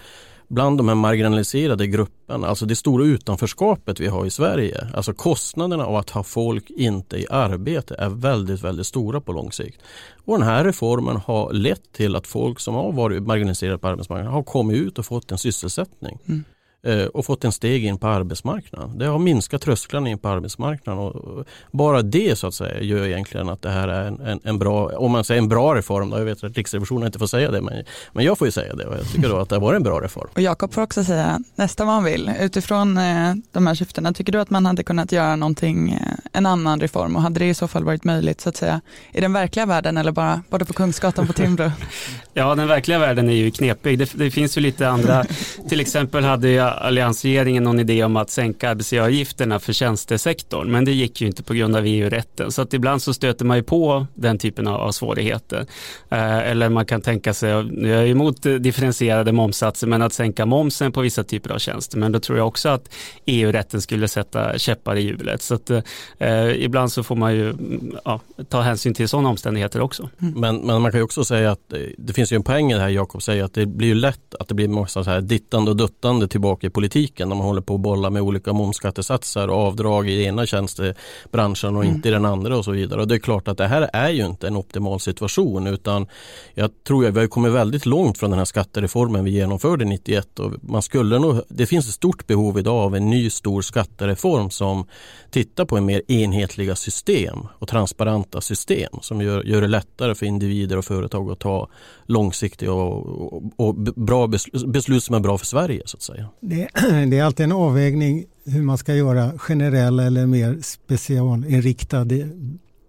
bland 0.54 0.78
de 0.78 0.88
här 0.88 0.96
marginaliserade 0.96 1.88
grupperna, 1.88 2.48
alltså 2.48 2.66
det 2.66 2.76
stora 2.76 3.06
utanförskapet 3.06 4.00
vi 4.00 4.08
har 4.08 4.26
i 4.26 4.30
Sverige, 4.30 4.88
alltså 4.94 5.14
kostnaderna 5.14 5.86
av 5.86 5.96
att 5.96 6.10
ha 6.10 6.24
folk 6.24 6.70
inte 6.70 7.18
i 7.18 7.28
arbete 7.30 7.96
är 8.00 8.10
väldigt, 8.10 8.64
väldigt 8.64 8.88
stora 8.88 9.22
på 9.22 9.32
lång 9.32 9.52
sikt. 9.52 9.82
Och 10.26 10.38
den 10.38 10.48
här 10.48 10.66
reformen 10.66 11.18
har 11.18 11.54
lett 11.54 11.92
till 11.92 12.16
att 12.16 12.28
folk 12.28 12.60
som 12.60 12.76
har 12.76 12.92
varit 12.92 13.24
marginaliserade 13.24 13.78
på 13.78 13.88
arbetsmarknaden 13.88 14.34
har 14.34 14.44
kommit 14.44 14.78
ut 14.78 15.00
och 15.00 15.06
fått 15.06 15.32
en 15.32 15.38
sysselsättning. 15.38 16.20
Mm 16.28 16.44
eh, 16.86 17.06
och 17.06 17.26
fått 17.26 17.44
en 17.44 17.52
steg 17.52 17.86
in 17.86 17.98
på 17.98 18.08
arbetsmarknaden. 18.08 18.98
Det 18.98 19.06
har 19.06 19.20
minskat 19.20 19.62
trösklarna 19.62 20.10
in 20.10 20.18
på 20.18 20.30
arbetsmarknaden 20.30 21.04
och 21.04 21.46
bara 21.72 22.02
det 22.02 22.36
så 22.36 22.48
att 22.48 22.54
säga 22.54 22.82
gör 22.82 23.06
egentligen 23.06 23.50
att 23.50 23.62
det 23.62 23.70
här 23.70 23.88
är 23.88 24.08
en, 24.08 24.20
en, 24.20 24.40
en 24.44 24.60
bra, 24.60 24.98
om 24.98 25.12
man 25.12 25.24
säger 25.24 25.42
en 25.42 25.50
bra 25.50 25.76
reform, 25.76 26.10
då 26.10 26.18
jag 26.18 26.26
vet 26.26 26.44
att 26.44 26.58
Riksrevisionen 26.58 27.06
inte 27.06 27.20
får 27.20 27.28
säga 27.28 27.52
det 27.52 27.62
men, 27.62 27.84
men 28.14 28.26
jag 28.26 28.38
får 28.38 28.48
ju 28.48 28.52
säga 28.52 28.76
det 28.76 28.86
och 28.86 28.98
jag 28.98 29.12
tycker 29.12 29.30
då 29.30 29.38
att 29.38 29.50
det 29.50 29.60
var 29.60 29.74
en 29.74 29.84
bra 29.84 30.02
reform. 30.02 30.30
Och 30.34 30.42
Jakob 30.42 30.74
får 30.74 30.82
också 30.82 31.04
säga 31.04 31.40
nästa 31.56 31.86
vad 31.86 31.94
han 31.94 32.04
vill. 32.04 32.32
Utifrån 32.40 32.98
eh, 32.98 33.34
de 33.52 33.68
här 33.68 33.76
syftena, 33.76 34.14
tycker 34.14 34.32
du 34.32 34.40
att 34.40 34.50
man 34.50 34.66
hade 34.66 34.84
kunnat 34.84 35.12
göra 35.12 35.36
någonting, 35.36 35.92
eh, 35.92 35.98
en 36.34 36.46
annan 36.46 36.80
reform 36.80 37.16
och 37.16 37.22
hade 37.22 37.40
det 37.40 37.50
i 37.50 37.54
så 37.54 37.68
fall 37.68 37.84
varit 37.84 38.04
möjligt 38.04 38.42
så 38.42 38.50
att 38.50 38.58
säga 38.58 38.82
i 39.12 39.22
den 39.22 39.34
verkliga 39.34 39.66
världen 39.66 39.98
eller 39.98 40.12
bara, 40.12 40.42
bara 40.50 40.66
på 40.66 40.74
Kungsgatan 40.74 41.28
på 41.28 41.34
Timbro? 41.34 41.72
ja, 42.34 42.56
den 42.56 42.68
verkliga 42.68 43.00
världen 43.00 43.30
är 43.30 43.34
ju 43.34 43.52
knepig. 43.52 44.00
Det, 44.00 44.12
det 44.14 44.32
finns 44.32 44.58
ju 44.58 44.62
lite 44.62 44.90
andra, 44.90 45.26
till 45.70 45.80
exempel 45.80 46.24
hade 46.24 46.50
ju 46.50 46.73
alliansregeringen 46.82 47.64
någon 47.64 47.80
idé 47.80 48.04
om 48.04 48.18
att 48.18 48.30
sänka 48.30 48.70
arbetsgivaravgifterna 48.70 49.60
för 49.60 49.74
tjänstesektorn, 49.74 50.72
men 50.72 50.86
det 50.86 50.92
gick 50.92 51.22
ju 51.22 51.28
inte 51.28 51.44
på 51.44 51.54
grund 51.54 51.76
av 51.76 51.86
EU-rätten. 51.86 52.52
Så 52.52 52.62
att 52.62 52.74
ibland 52.74 53.02
så 53.02 53.14
stöter 53.14 53.46
man 53.46 53.58
ju 53.58 53.64
på 53.64 54.08
den 54.14 54.38
typen 54.38 54.68
av, 54.68 54.82
av 54.82 54.92
svårigheter. 54.92 55.66
Eh, 56.10 56.38
eller 56.38 56.70
man 56.70 56.86
kan 56.86 57.02
tänka 57.02 57.34
sig, 57.34 57.50
jag 57.50 57.68
är 57.86 58.06
emot 58.06 58.42
differentierade 58.60 59.32
momsatser, 59.32 59.88
men 59.88 60.02
att 60.02 60.14
sänka 60.14 60.46
momsen 60.46 60.92
på 60.92 61.02
vissa 61.02 61.24
typer 61.24 61.50
av 61.50 61.58
tjänster. 61.58 61.98
Men 61.98 62.12
då 62.12 62.20
tror 62.20 62.38
jag 62.38 62.48
också 62.48 62.70
att 62.70 62.96
EU-rätten 63.26 63.82
skulle 63.82 64.08
sätta 64.08 64.58
käppar 64.58 64.96
i 64.96 65.02
hjulet. 65.02 65.42
Så 65.42 65.54
att 65.54 65.70
eh, 65.70 66.64
ibland 66.64 66.92
så 66.92 67.04
får 67.04 67.16
man 67.16 67.36
ju 67.36 67.50
mm, 67.50 67.96
ja, 68.06 68.20
ta 68.50 68.62
hänsyn 68.62 68.94
till 68.94 69.08
sådana 69.08 69.30
omständigheter 69.30 69.82
också. 69.82 70.10
Mm. 70.22 70.40
Men, 70.40 70.58
men 70.58 70.82
man 70.82 70.92
kan 70.92 71.00
ju 71.00 71.04
också 71.04 71.26
säga 71.26 71.52
att 71.52 71.74
eh, 71.74 71.80
det 71.98 72.14
finns 72.14 72.32
ju 72.32 72.36
en 72.36 72.44
poäng 72.44 72.72
i 72.72 72.76
det 72.76 72.82
här 72.82 72.90
Jakob 72.90 73.22
säger 73.22 73.44
att 73.44 73.54
det 73.54 73.66
blir 73.66 73.88
ju 73.88 73.96
lätt 73.96 74.36
att 74.40 74.48
det 74.48 74.54
blir 74.54 74.68
massa 74.68 75.04
så 75.04 75.10
här 75.10 75.22
dittande 75.22 75.72
och 75.72 75.78
duttande 75.78 76.28
tillbaka 76.28 76.63
i 76.64 76.70
politiken 76.70 77.30
när 77.30 77.36
man 77.36 77.46
håller 77.46 77.62
på 77.62 77.76
att 77.76 77.82
bolla 77.82 78.10
med 78.10 78.22
olika 78.22 78.54
momsskattesatser 78.54 79.50
och 79.50 79.58
avdrag 79.58 80.10
i 80.10 80.24
ena 80.24 80.46
tjänstebranschen 80.46 81.76
och 81.76 81.84
mm. 81.84 81.96
inte 81.96 82.08
i 82.10 82.12
den 82.12 82.26
andra 82.26 82.58
och 82.58 82.66
så 82.66 82.72
vidare. 82.72 83.02
Och 83.02 83.08
det 83.08 83.16
är 83.16 83.20
klart 83.20 83.48
att 83.48 83.58
det 83.58 83.68
här 83.68 83.90
är 83.94 84.10
ju 84.10 84.26
inte 84.26 84.48
en 84.48 84.56
optimal 84.56 85.00
situation 85.00 85.68
utan 85.68 86.08
jag 86.54 86.84
tror 86.84 87.08
att 87.08 87.14
vi 87.14 87.20
har 87.20 87.28
kommit 87.28 87.52
väldigt 87.52 87.86
långt 87.86 88.18
från 88.18 88.30
den 88.30 88.38
här 88.38 88.46
skattereformen 88.46 89.24
vi 89.24 89.32
genomförde 89.32 89.86
91 89.86 90.40
och 90.40 90.52
man 90.62 90.82
skulle 90.82 91.20
nog, 91.20 91.42
det 91.50 91.66
finns 91.66 91.88
ett 91.88 91.94
stort 91.94 92.28
behov 92.28 92.60
idag 92.60 92.78
av 92.78 92.96
en 92.96 93.10
ny 93.10 93.30
stor 93.30 93.62
skattereform 93.62 94.50
som 94.50 94.86
tittar 95.32 95.66
på 95.66 95.78
en 95.78 95.86
mer 95.86 96.02
enhetliga 96.12 96.76
system 96.76 97.40
och 97.60 97.68
transparenta 97.68 98.42
system 98.42 98.94
som 99.02 99.22
gör, 99.22 99.44
gör 99.44 99.62
det 99.62 99.68
lättare 99.68 100.16
för 100.16 100.26
individer 100.26 100.78
och 100.78 100.86
företag 100.86 101.32
att 101.32 101.40
ta 101.40 101.70
långsiktiga 102.06 102.74
och, 102.74 103.34
och, 103.34 103.44
och 103.56 103.76
bra 103.76 104.28
beslut, 104.28 104.68
beslut 104.68 105.04
som 105.04 105.16
är 105.16 105.20
bra 105.20 105.38
för 105.38 105.46
Sverige 105.46 105.82
så 105.86 105.98
att 105.98 106.02
säga. 106.02 106.30
Det, 106.54 106.68
det 107.10 107.20
är 107.20 107.24
alltid 107.24 107.44
en 107.44 107.52
avvägning 107.52 108.26
hur 108.46 108.62
man 108.62 108.78
ska 108.78 108.96
göra 108.96 109.38
generella 109.38 110.04
eller 110.04 110.26
mer 110.26 110.58
specialinriktade 110.62 112.16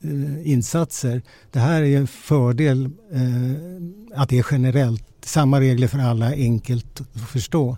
eh, 0.04 0.50
insatser. 0.50 1.22
Det 1.50 1.58
här 1.58 1.82
är 1.82 1.98
en 1.98 2.06
fördel 2.06 2.84
eh, 3.12 4.20
att 4.20 4.28
det 4.28 4.38
är 4.38 4.46
generellt, 4.50 5.04
samma 5.24 5.60
regler 5.60 5.88
för 5.88 5.98
alla, 5.98 6.26
enkelt 6.26 7.00
att 7.00 7.30
förstå. 7.30 7.76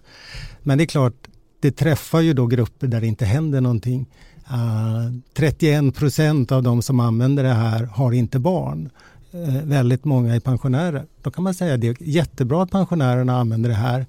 Men 0.62 0.78
det 0.78 0.84
är 0.84 0.86
klart, 0.86 1.28
det 1.60 1.70
träffar 1.70 2.20
ju 2.20 2.32
då 2.32 2.46
grupper 2.46 2.86
där 2.86 3.00
det 3.00 3.06
inte 3.06 3.24
händer 3.24 3.60
någonting. 3.60 4.06
Ah, 4.44 4.98
uh, 4.98 5.12
31 5.34 5.94
procent 5.94 6.52
av 6.52 6.62
de 6.62 6.82
som 6.82 7.00
använder 7.00 7.42
det 7.42 7.54
här 7.54 7.84
har 7.84 8.12
inte 8.12 8.38
barn. 8.38 8.90
Uh, 9.34 9.62
väldigt 9.64 10.04
många 10.04 10.34
är 10.34 10.40
pensionärer. 10.40 11.04
Då 11.22 11.30
kan 11.30 11.44
man 11.44 11.54
säga 11.54 11.74
att 11.74 11.80
det 11.80 11.88
är 11.88 11.96
jättebra 12.00 12.62
att 12.62 12.70
pensionärerna 12.70 13.36
använder 13.36 13.68
det 13.68 13.76
här. 13.76 14.06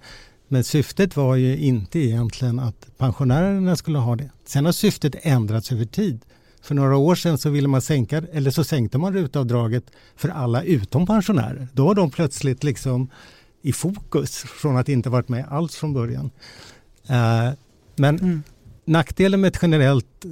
Men 0.48 0.64
syftet 0.64 1.16
var 1.16 1.36
ju 1.36 1.58
inte 1.58 2.00
egentligen 2.00 2.60
att 2.60 2.88
pensionärerna 2.98 3.76
skulle 3.76 3.98
ha 3.98 4.16
det. 4.16 4.30
Sen 4.46 4.66
har 4.66 4.72
syftet 4.72 5.16
ändrats 5.22 5.72
över 5.72 5.86
tid. 5.86 6.22
För 6.62 6.76
några 6.76 6.98
år 6.98 7.16
sedan 7.16 7.38
så 7.38 7.50
ville 7.50 7.68
man 7.68 7.82
sänka, 7.82 8.24
eller 8.32 8.52
så 8.52 8.64
sänkte 8.64 8.98
man 8.98 9.14
rutavdraget 9.14 9.84
för 10.16 10.30
alla 10.30 10.64
utom 10.64 11.08
pensionärer. 11.08 11.68
Då 11.74 11.86
var 11.86 11.96
de 11.96 12.12
plötsligt 12.12 12.64
liksom 12.64 13.10
i 13.62 13.74
fokus 13.74 14.38
från 14.38 14.78
att 14.78 14.90
inte 14.90 15.10
varit 15.10 15.30
med 15.30 15.46
alls 15.50 15.76
från 15.76 15.94
början. 15.94 16.32
Uh, 17.10 17.54
men 17.96 18.20
mm. 18.20 18.44
nackdelen 18.86 19.42
med 19.42 19.48
ett 19.48 19.60
generellt 19.62 20.26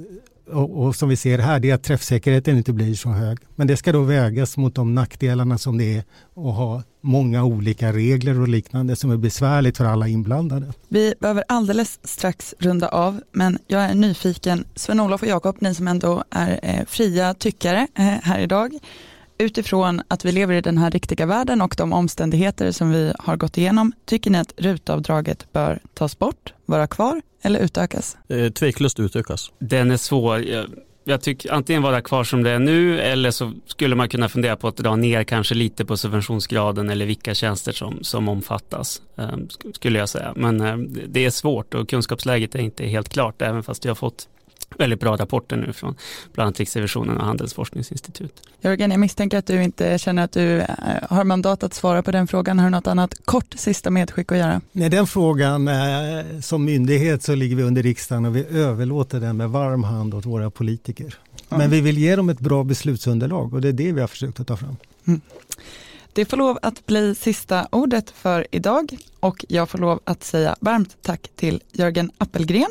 och, 0.52 0.84
och, 0.84 0.96
som 0.96 1.08
vi 1.08 1.16
ser 1.16 1.38
här, 1.38 1.60
det 1.60 1.70
är 1.70 1.74
att 1.74 1.82
träffsäkerheten 1.82 2.56
inte 2.56 2.72
blir 2.72 2.94
så 2.94 3.08
hög. 3.08 3.38
Men 3.54 3.66
det 3.66 3.76
ska 3.76 3.92
då 3.92 4.02
vägas 4.02 4.56
mot 4.56 4.74
de 4.74 4.94
nackdelarna 4.94 5.58
som 5.58 5.78
det 5.78 5.96
är 5.96 5.98
att 6.34 6.56
ha 6.56 6.82
många 7.00 7.44
olika 7.44 7.92
regler 7.92 8.40
och 8.40 8.48
liknande 8.48 8.96
som 8.96 9.10
är 9.10 9.16
besvärligt 9.16 9.76
för 9.76 9.84
alla 9.84 10.08
inblandade. 10.08 10.72
Vi 10.88 11.14
behöver 11.20 11.44
alldeles 11.48 12.00
strax 12.02 12.54
runda 12.58 12.88
av, 12.88 13.20
men 13.32 13.58
jag 13.66 13.82
är 13.82 13.94
nyfiken, 13.94 14.64
Sven-Olof 14.74 15.22
och 15.22 15.28
Jakob, 15.28 15.56
ni 15.60 15.74
som 15.74 15.88
ändå 15.88 16.24
är 16.30 16.60
eh, 16.62 16.84
fria 16.86 17.34
tyckare 17.34 17.86
eh, 17.94 18.04
här 18.04 18.38
idag, 18.40 18.78
utifrån 19.38 20.02
att 20.08 20.24
vi 20.24 20.32
lever 20.32 20.54
i 20.54 20.60
den 20.60 20.78
här 20.78 20.90
riktiga 20.90 21.26
världen 21.26 21.62
och 21.62 21.74
de 21.78 21.92
omständigheter 21.92 22.72
som 22.72 22.90
vi 22.90 23.12
har 23.18 23.36
gått 23.36 23.58
igenom, 23.58 23.92
tycker 24.04 24.30
ni 24.30 24.38
att 24.38 24.54
rutavdraget 24.56 25.52
bör 25.52 25.80
tas 25.94 26.18
bort, 26.18 26.52
vara 26.66 26.86
kvar 26.86 27.22
eller 27.42 27.60
utökas? 27.60 28.16
Eh, 28.28 28.52
tveklöst 28.52 29.00
utökas. 29.00 29.52
Den 29.58 29.90
är 29.90 29.96
svår. 29.96 30.42
Jag, 30.42 30.66
jag 31.04 31.20
tycker 31.20 31.52
antingen 31.52 31.82
vara 31.82 32.00
kvar 32.00 32.24
som 32.24 32.42
det 32.42 32.50
är 32.50 32.58
nu 32.58 33.00
eller 33.00 33.30
så 33.30 33.52
skulle 33.66 33.94
man 33.94 34.08
kunna 34.08 34.28
fundera 34.28 34.56
på 34.56 34.68
att 34.68 34.76
dra 34.76 34.96
ner 34.96 35.24
kanske 35.24 35.54
lite 35.54 35.84
på 35.84 35.96
subventionsgraden 35.96 36.90
eller 36.90 37.06
vilka 37.06 37.34
tjänster 37.34 37.72
som, 37.72 37.98
som 38.04 38.28
omfattas, 38.28 39.02
eh, 39.16 39.36
skulle 39.74 39.98
jag 39.98 40.08
säga. 40.08 40.32
Men 40.36 40.60
eh, 40.60 40.76
det 41.08 41.24
är 41.24 41.30
svårt 41.30 41.74
och 41.74 41.88
kunskapsläget 41.88 42.54
är 42.54 42.58
inte 42.58 42.86
helt 42.86 43.08
klart, 43.08 43.42
även 43.42 43.62
fast 43.62 43.84
jag 43.84 43.90
har 43.90 43.96
fått 43.96 44.28
väldigt 44.78 45.00
bra 45.00 45.16
rapporter 45.16 45.56
nu 45.56 45.72
från 45.72 45.94
bland 46.32 46.46
annat 46.46 46.58
Riksrevisionen 46.58 47.16
och 47.16 47.26
Handelsforskningsinstitut. 47.26 48.42
Jörgen, 48.60 48.90
jag 48.90 49.00
misstänker 49.00 49.38
att 49.38 49.46
du 49.46 49.62
inte 49.62 49.98
känner 49.98 50.24
att 50.24 50.32
du 50.32 50.60
eh, 50.60 50.66
har 51.10 51.24
mandat 51.24 51.62
att 51.62 51.74
svara 51.74 52.02
på 52.02 52.10
den 52.10 52.26
frågan. 52.26 52.58
Har 52.58 52.66
du 52.66 52.70
något 52.70 52.86
annat 52.86 53.14
kort 53.24 53.54
sista 53.56 53.90
medskick 53.90 54.32
att 54.32 54.38
göra? 54.38 54.60
Nej, 54.72 54.90
den 54.90 55.06
frågan, 55.06 55.68
eh, 55.68 56.40
som 56.42 56.64
myndighet 56.64 57.22
så 57.22 57.34
ligger 57.34 57.56
vi 57.56 57.62
under 57.62 57.82
riksdagen 57.82 58.24
och 58.24 58.36
vi 58.36 58.46
överlåter 58.46 59.20
den 59.20 59.36
med 59.36 59.50
varm 59.50 59.84
hand 59.84 60.14
åt 60.14 60.26
våra 60.26 60.50
politiker. 60.50 61.14
Ja. 61.48 61.58
Men 61.58 61.70
vi 61.70 61.80
vill 61.80 61.98
ge 61.98 62.16
dem 62.16 62.28
ett 62.28 62.40
bra 62.40 62.64
beslutsunderlag 62.64 63.54
och 63.54 63.60
det 63.60 63.68
är 63.68 63.72
det 63.72 63.92
vi 63.92 64.00
har 64.00 64.08
försökt 64.08 64.40
att 64.40 64.46
ta 64.46 64.56
fram. 64.56 64.76
Mm. 65.06 65.20
Det 66.12 66.24
får 66.24 66.36
lov 66.36 66.58
att 66.62 66.86
bli 66.86 67.14
sista 67.14 67.68
ordet 67.72 68.10
för 68.10 68.46
idag 68.50 68.96
och 69.20 69.44
jag 69.48 69.70
får 69.70 69.78
lov 69.78 70.00
att 70.04 70.24
säga 70.24 70.56
varmt 70.60 70.96
tack 71.02 71.30
till 71.34 71.62
Jörgen 71.72 72.10
Appelgren 72.18 72.70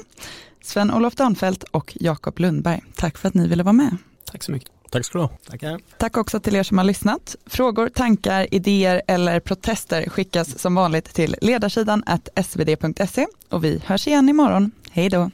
Sven-Olof 0.66 1.16
Danfelt 1.16 1.64
och 1.64 1.98
Jakob 2.00 2.40
Lundberg. 2.40 2.84
Tack 2.96 3.18
för 3.18 3.28
att 3.28 3.34
ni 3.34 3.48
ville 3.48 3.64
vara 3.64 3.74
med. 3.74 3.98
Tack 4.32 4.44
så 4.44 4.52
mycket. 4.52 4.70
Tack 4.90 5.06
ska 5.06 5.18
du 5.18 5.24
ha. 5.24 5.32
Tackar. 5.50 5.80
Tack 5.98 6.18
också 6.18 6.40
till 6.40 6.56
er 6.56 6.64
som 6.64 6.78
har 6.78 6.86
lyssnat. 6.86 7.36
Frågor, 7.46 7.90
tankar, 7.90 8.54
idéer 8.54 9.02
eller 9.08 9.40
protester 9.40 10.10
skickas 10.10 10.60
som 10.60 10.76
vanligt 10.76 11.14
till 11.14 11.36
ledarsidan 11.42 12.04
svd.se 12.44 13.28
och 13.50 13.64
vi 13.64 13.82
hörs 13.86 14.08
igen 14.08 14.30
imorgon. 14.30 14.72
Hej 14.92 15.10
då. 15.10 15.32